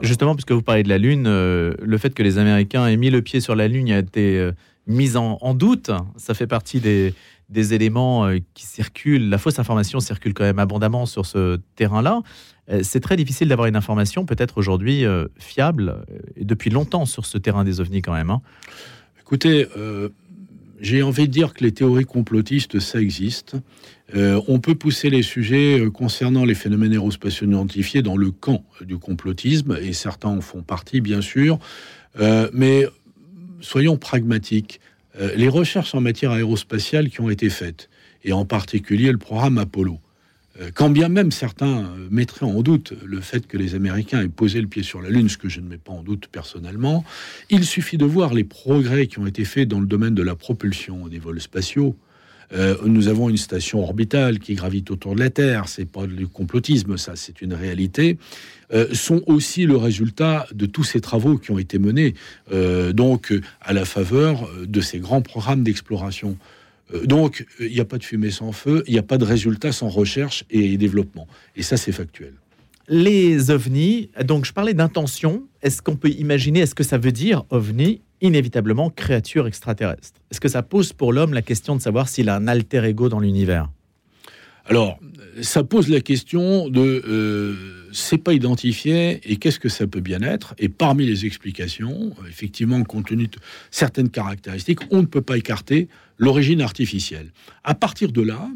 Justement, 0.00 0.34
puisque 0.34 0.52
vous 0.52 0.62
parlez 0.62 0.82
de 0.82 0.88
la 0.88 0.98
Lune, 0.98 1.26
euh, 1.26 1.74
le 1.80 1.98
fait 1.98 2.14
que 2.14 2.22
les 2.22 2.38
Américains 2.38 2.86
aient 2.86 2.96
mis 2.96 3.10
le 3.10 3.22
pied 3.22 3.40
sur 3.40 3.54
la 3.54 3.68
Lune 3.68 3.90
a 3.92 3.98
été 3.98 4.38
euh, 4.38 4.52
mis 4.86 5.16
en, 5.16 5.54
doute. 5.54 5.90
Ça 6.16 6.34
fait 6.34 6.46
partie 6.46 6.80
des 6.80 7.74
éléments 7.74 8.28
qui 8.54 8.66
circulent. 8.66 9.28
La 9.28 9.38
fausse 9.38 9.58
information 9.58 10.00
circule 10.00 10.34
quand 10.34 10.44
même 10.44 10.58
abondamment 10.58 11.06
sur 11.06 11.24
ce 11.24 11.58
terrain-là. 11.76 12.22
C'est 12.82 13.00
très 13.00 13.16
difficile 13.16 13.48
d'avoir 13.48 13.68
une 13.68 13.76
information, 13.76 14.24
peut-être 14.24 14.56
aujourd'hui, 14.58 15.04
fiable, 15.38 16.04
et 16.36 16.44
depuis 16.44 16.70
longtemps 16.70 17.04
sur 17.04 17.26
ce 17.26 17.36
terrain 17.36 17.62
des 17.62 17.80
ovnis 17.80 18.00
quand 18.00 18.14
même. 18.14 18.30
Hein. 18.30 18.40
Écoutez, 19.20 19.66
j'ai 20.80 21.02
envie 21.02 21.26
de 21.28 21.32
dire 21.32 21.54
que 21.54 21.64
les 21.64 21.72
théories 21.72 22.04
complotistes, 22.04 22.78
ça 22.78 23.00
existe. 23.00 23.56
Euh, 24.14 24.40
on 24.48 24.60
peut 24.60 24.74
pousser 24.74 25.08
les 25.08 25.22
sujets 25.22 25.80
euh, 25.80 25.90
concernant 25.90 26.44
les 26.44 26.54
phénomènes 26.54 26.92
aérospatiaux 26.92 27.46
identifiés 27.46 28.02
dans 28.02 28.16
le 28.16 28.30
camp 28.30 28.64
du 28.82 28.98
complotisme, 28.98 29.78
et 29.80 29.92
certains 29.92 30.28
en 30.28 30.40
font 30.40 30.62
partie, 30.62 31.00
bien 31.00 31.20
sûr. 31.20 31.58
Euh, 32.20 32.50
mais 32.52 32.86
soyons 33.60 33.96
pragmatiques. 33.96 34.80
les 35.36 35.48
recherches 35.48 35.94
en 35.94 36.00
matière 36.00 36.32
aérospatiale 36.32 37.08
qui 37.08 37.20
ont 37.20 37.30
été 37.30 37.48
faites, 37.48 37.88
et 38.24 38.32
en 38.32 38.44
particulier 38.44 39.12
le 39.12 39.18
programme 39.18 39.58
Apollo, 39.58 39.94
euh, 39.94 40.13
quand 40.74 40.90
bien 40.90 41.08
même 41.08 41.32
certains 41.32 41.90
mettraient 42.10 42.46
en 42.46 42.62
doute 42.62 42.92
le 43.04 43.20
fait 43.20 43.46
que 43.46 43.56
les 43.56 43.74
Américains 43.74 44.22
aient 44.22 44.28
posé 44.28 44.60
le 44.60 44.68
pied 44.68 44.82
sur 44.82 45.02
la 45.02 45.10
Lune, 45.10 45.28
ce 45.28 45.36
que 45.36 45.48
je 45.48 45.60
ne 45.60 45.66
mets 45.66 45.78
pas 45.78 45.92
en 45.92 46.02
doute 46.02 46.28
personnellement, 46.30 47.04
il 47.50 47.64
suffit 47.64 47.98
de 47.98 48.04
voir 48.04 48.34
les 48.34 48.44
progrès 48.44 49.06
qui 49.06 49.18
ont 49.18 49.26
été 49.26 49.44
faits 49.44 49.68
dans 49.68 49.80
le 49.80 49.86
domaine 49.86 50.14
de 50.14 50.22
la 50.22 50.36
propulsion 50.36 51.08
des 51.08 51.18
vols 51.18 51.40
spatiaux. 51.40 51.96
Euh, 52.52 52.76
nous 52.84 53.08
avons 53.08 53.28
une 53.28 53.36
station 53.36 53.82
orbitale 53.82 54.38
qui 54.38 54.54
gravite 54.54 54.90
autour 54.90 55.14
de 55.14 55.20
la 55.20 55.30
Terre, 55.30 55.66
c'est 55.66 55.86
pas 55.86 56.06
du 56.06 56.28
complotisme, 56.28 56.98
ça, 56.98 57.16
c'est 57.16 57.42
une 57.42 57.54
réalité. 57.54 58.18
Euh, 58.72 58.94
sont 58.94 59.22
aussi 59.26 59.66
le 59.66 59.76
résultat 59.76 60.46
de 60.54 60.66
tous 60.66 60.84
ces 60.84 61.00
travaux 61.00 61.36
qui 61.36 61.50
ont 61.50 61.58
été 61.58 61.78
menés, 61.78 62.14
donc 62.92 63.34
à 63.60 63.72
la 63.72 63.84
faveur 63.84 64.48
de 64.64 64.80
ces 64.80 64.98
grands 64.98 65.22
programmes 65.22 65.64
d'exploration. 65.64 66.36
Euh, 66.92 67.06
donc, 67.06 67.46
il 67.60 67.72
n'y 67.72 67.80
a 67.80 67.84
pas 67.84 67.98
de 67.98 68.04
fumée 68.04 68.30
sans 68.30 68.52
feu, 68.52 68.82
il 68.86 68.92
n'y 68.92 68.98
a 68.98 69.02
pas 69.02 69.18
de 69.18 69.24
résultat 69.24 69.72
sans 69.72 69.88
recherche 69.88 70.44
et 70.50 70.76
développement. 70.76 71.26
Et 71.56 71.62
ça, 71.62 71.76
c'est 71.76 71.92
factuel. 71.92 72.34
Les 72.88 73.50
ovnis, 73.50 74.10
donc 74.24 74.44
je 74.44 74.52
parlais 74.52 74.74
d'intention. 74.74 75.44
Est-ce 75.62 75.80
qu'on 75.80 75.96
peut 75.96 76.10
imaginer, 76.10 76.60
est-ce 76.60 76.74
que 76.74 76.84
ça 76.84 76.98
veut 76.98 77.12
dire 77.12 77.44
ovni 77.48 78.02
inévitablement 78.20 78.90
créature 78.90 79.46
extraterrestre? 79.46 80.20
Est-ce 80.30 80.40
que 80.40 80.48
ça 80.48 80.62
pose 80.62 80.92
pour 80.92 81.12
l'homme 81.12 81.32
la 81.32 81.42
question 81.42 81.76
de 81.76 81.80
savoir 81.80 82.08
s'il 82.08 82.28
a 82.28 82.36
un 82.36 82.46
alter 82.46 82.84
ego 82.84 83.08
dans 83.08 83.20
l'univers? 83.20 83.70
Alors, 84.66 84.98
ça 85.42 85.62
pose 85.62 85.88
la 85.88 86.00
question 86.00 86.68
de 86.68 87.02
euh, 87.06 87.84
c'est 87.92 88.18
pas 88.18 88.32
identifié 88.32 89.20
et 89.24 89.36
qu'est-ce 89.36 89.60
que 89.60 89.68
ça 89.68 89.86
peut 89.86 90.00
bien 90.00 90.22
être 90.22 90.54
Et 90.58 90.68
parmi 90.68 91.06
les 91.06 91.26
explications, 91.26 92.14
effectivement, 92.28 92.82
compte 92.84 93.06
tenu 93.06 93.28
de 93.28 93.38
certaines 93.70 94.08
caractéristiques, 94.08 94.80
on 94.90 95.02
ne 95.02 95.06
peut 95.06 95.20
pas 95.20 95.36
écarter 95.36 95.88
l'origine 96.18 96.62
artificielle. 96.62 97.30
À 97.62 97.74
partir 97.74 98.10
de 98.10 98.22
là, 98.22 98.48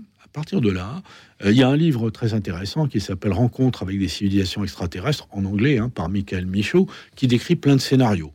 euh, 1.45 1.51
il 1.51 1.57
y 1.57 1.63
a 1.63 1.69
un 1.69 1.77
livre 1.77 2.11
très 2.11 2.33
intéressant 2.35 2.87
qui 2.87 3.01
s'appelle 3.01 3.33
Rencontre 3.33 3.83
avec 3.83 3.99
des 3.99 4.09
civilisations 4.09 4.65
extraterrestres 4.65 5.29
en 5.31 5.45
anglais 5.45 5.79
hein, 5.79 5.89
par 5.89 6.09
Michael 6.09 6.47
Michaud 6.47 6.89
qui 7.17 7.27
décrit 7.27 7.57
plein 7.57 7.77
de 7.77 7.81
scénarios. 7.81 8.33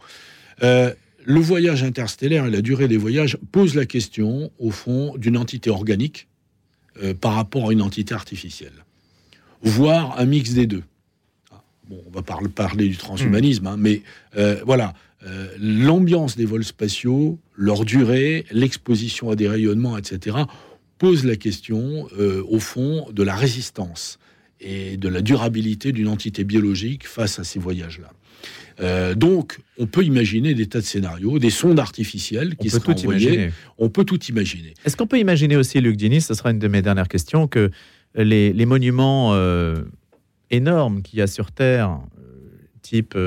Euh, 0.63 0.93
le 1.25 1.39
voyage 1.39 1.83
interstellaire 1.83 2.45
et 2.45 2.51
la 2.51 2.61
durée 2.61 2.87
des 2.87 2.97
voyages 2.97 3.37
posent 3.51 3.75
la 3.75 3.85
question, 3.85 4.51
au 4.59 4.71
fond, 4.71 5.15
d'une 5.17 5.37
entité 5.37 5.69
organique 5.69 6.27
euh, 7.01 7.13
par 7.13 7.33
rapport 7.33 7.69
à 7.69 7.73
une 7.73 7.81
entité 7.81 8.13
artificielle, 8.13 8.85
voire 9.61 10.19
un 10.19 10.25
mix 10.25 10.53
des 10.53 10.67
deux. 10.67 10.83
Ah, 11.51 11.63
bon, 11.89 12.01
on 12.07 12.11
va 12.11 12.21
parler 12.21 12.87
du 12.87 12.97
transhumanisme, 12.97 13.65
hein, 13.67 13.77
mais 13.77 14.03
euh, 14.37 14.61
voilà, 14.65 14.93
euh, 15.25 15.47
l'ambiance 15.59 16.35
des 16.35 16.45
vols 16.45 16.63
spatiaux, 16.63 17.39
leur 17.55 17.85
durée, 17.85 18.45
l'exposition 18.51 19.29
à 19.31 19.35
des 19.35 19.47
rayonnements, 19.47 19.97
etc., 19.97 20.37
pose 20.99 21.25
la 21.25 21.35
question, 21.35 22.07
au 22.47 22.59
fond, 22.59 23.07
de 23.11 23.23
la 23.23 23.35
résistance 23.35 24.19
et 24.61 24.95
de 24.95 25.09
la 25.09 25.21
durabilité 25.21 25.91
d'une 25.91 26.07
entité 26.07 26.45
biologique 26.45 27.07
face 27.07 27.39
à 27.39 27.43
ces 27.43 27.59
voyages-là. 27.59 28.09
Euh, 28.79 29.15
donc, 29.15 29.59
on 29.77 29.85
peut 29.85 30.03
imaginer 30.03 30.53
des 30.53 30.67
tas 30.67 30.79
de 30.79 30.85
scénarios, 30.85 31.39
des 31.39 31.49
sondes 31.49 31.79
artificielles 31.79 32.55
qui 32.55 32.69
seraient 32.69 32.93
envoyées. 32.93 33.49
On 33.77 33.89
peut 33.89 34.03
tout 34.03 34.23
imaginer. 34.25 34.73
Est-ce 34.85 34.97
qu'on 34.97 35.07
peut 35.07 35.19
imaginer 35.19 35.55
aussi, 35.55 35.79
Luc 35.81 35.95
Dini, 35.95 36.21
ce 36.21 36.33
sera 36.33 36.51
une 36.51 36.59
de 36.59 36.67
mes 36.67 36.81
dernières 36.81 37.07
questions, 37.07 37.47
que 37.47 37.71
les, 38.15 38.65
monuments 38.65 39.33
euh, 39.33 39.83
énormes 40.51 41.01
qu'il 41.01 41.19
y 41.19 41.21
a 41.21 41.27
sur 41.27 41.51
Terre, 41.51 41.99
euh, 42.19 42.23
type 42.81 43.17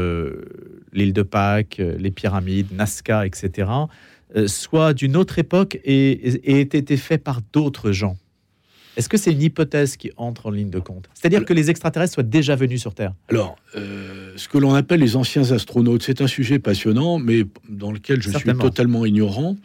l'île 0.93 1.13
de 1.13 1.23
Pâques, 1.23 1.81
les 1.99 2.11
pyramides, 2.11 2.73
Nazca, 2.73 3.27
etc., 3.27 3.71
soient 4.47 4.93
d'une 4.93 5.17
autre 5.17 5.39
époque 5.39 5.79
et 5.85 6.41
aient 6.45 6.61
été 6.61 6.97
faits 6.97 7.23
par 7.23 7.41
d'autres 7.53 7.93
gens? 7.93 8.17
Est-ce 8.97 9.09
que 9.09 9.17
c'est 9.17 9.33
une 9.33 9.43
hypothèse 9.43 9.97
qui 9.97 10.11
entre 10.17 10.47
en 10.47 10.51
ligne 10.51 10.71
de 10.71 10.79
compte? 10.79 11.09
C'est-à-dire 11.15 11.45
que 11.45 11.53
les 11.53 11.71
extraterrestres 11.71 12.15
soient 12.15 12.23
déjà 12.23 12.57
venus 12.57 12.81
sur 12.81 12.95
Terre? 12.95 13.13
Alors, 13.29 13.57
euh, 13.77 14.33
ce 14.37 14.49
que 14.49 14.57
l'on 14.57 14.75
appelle 14.75 15.01
les 15.01 15.17
anciens 15.17 15.53
astronautes, 15.53 16.03
c'est 16.03 16.23
un 16.23 16.27
sujet 16.27 16.59
passionnant, 16.59 17.19
mais 17.19 17.45
dans 17.69 17.93
lequel 17.93 18.23
je 18.23 18.31
suis 18.31 18.55
totalement 18.55 19.05
ignorant. 19.05 19.57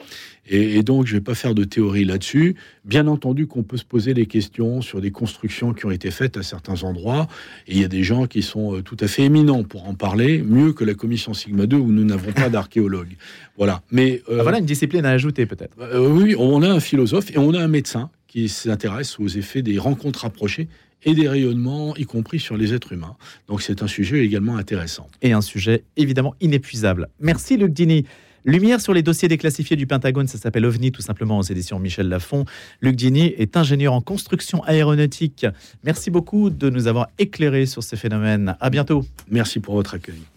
Et, 0.48 0.84
donc, 0.84 1.06
je 1.06 1.14
ne 1.14 1.20
vais 1.20 1.24
pas 1.24 1.36
faire 1.36 1.56
de 1.56 1.64
théorie 1.64 2.04
là-dessus. 2.04 2.56
Bien 2.84 3.08
entendu 3.08 3.48
qu'on 3.48 3.64
peut 3.64 3.78
se 3.78 3.86
poser 3.86 4.14
des 4.14 4.26
questions 4.26 4.82
sur 4.82 5.00
des 5.00 5.12
constructions 5.12 5.74
qui 5.74 5.86
ont 5.86 5.92
été 5.92 6.12
faites 6.12 6.36
à 6.36 6.44
certains 6.44 6.84
endroits. 6.84 7.28
Et 7.68 7.76
il 7.76 7.82
y 7.82 7.86
a 7.86 7.88
des 7.88 8.04
gens 8.04 8.26
qui 8.26 8.42
sont 8.42 8.76
euh, 8.76 8.82
tout 8.82 8.98
à 9.00 9.08
fait 9.08 9.24
éminents 9.24 9.64
pour 9.64 9.88
en 9.88 9.94
parler, 9.94 10.42
mieux 10.42 10.74
que 10.74 10.84
la 10.84 10.96
commission 10.96 11.34
Sigma 11.34 11.68
2 11.68 11.78
où 11.78 11.92
nous 11.92 12.04
n'avons 12.04 12.34
pas 12.34 12.50
d'archéologue. 12.50 13.16
Voilà. 13.56 13.82
Mais, 13.92 14.24
euh, 14.30 14.40
ah, 14.40 14.44
voilà 14.44 14.58
une 14.58 14.66
discipline 14.66 15.06
à 15.06 15.12
ajouter 15.12 15.46
peut-être. 15.46 15.78
oui, 15.98 16.36
on 16.38 16.64
a 16.64 16.70
un 16.70 16.80
philosophe 16.82 17.32
et 17.32 17.38
on 17.38 17.54
a 17.54 17.60
un 17.62 17.70
médecin 17.70 18.10
qui 18.32 18.48
s'intéresse 18.48 19.20
aux 19.20 19.28
effets 19.28 19.62
des 19.62 19.78
rencontres 19.78 20.22
rapprochées 20.22 20.70
et 21.04 21.14
des 21.14 21.28
rayonnements, 21.28 21.96
y 21.98 22.06
compris 22.06 22.40
sur 22.40 22.56
les 22.56 22.74
êtres 22.74 22.94
humains. 22.94 23.18
Donc 23.48 23.62
c'est 23.62 23.84
un 23.84 23.88
sujet 23.88 24.24
également 24.24 24.56
intéressant. 24.56 25.10
Et 25.22 25.34
un 25.34 25.42
sujet 25.42 25.84
évidemment 25.98 26.34
inépuisable. 26.40 27.10
Merci 27.20 27.58
Luc 27.58 27.74
Dini. 27.74 28.06
Lumière 28.46 28.80
sur 28.80 28.94
les 28.94 29.04
dossiers 29.04 29.28
déclassifiés 29.28 29.76
du 29.76 29.86
Pentagone, 29.86 30.28
ça 30.28 30.38
s'appelle 30.38 30.66
OVNI 30.66 30.92
tout 30.92 31.02
simplement 31.02 31.38
aux 31.40 31.44
éditions 31.44 31.78
Michel 31.78 32.08
Lafon. 32.08 32.46
Luc 32.80 32.96
Dini 32.96 33.34
est 33.38 33.58
ingénieur 33.58 33.94
en 33.94 34.02
construction 34.02 34.64
aéronautique. 34.64 35.46
Merci 35.84 36.10
beaucoup 36.10 36.50
de 36.50 36.70
nous 36.70 36.88
avoir 36.88 37.10
éclairé 37.20 37.66
sur 37.66 37.84
ces 37.84 37.98
phénomènes. 37.98 38.56
À 38.62 38.70
bientôt. 38.70 39.06
Merci 39.30 39.60
pour 39.60 39.76
votre 39.76 39.94
accueil. 39.96 40.32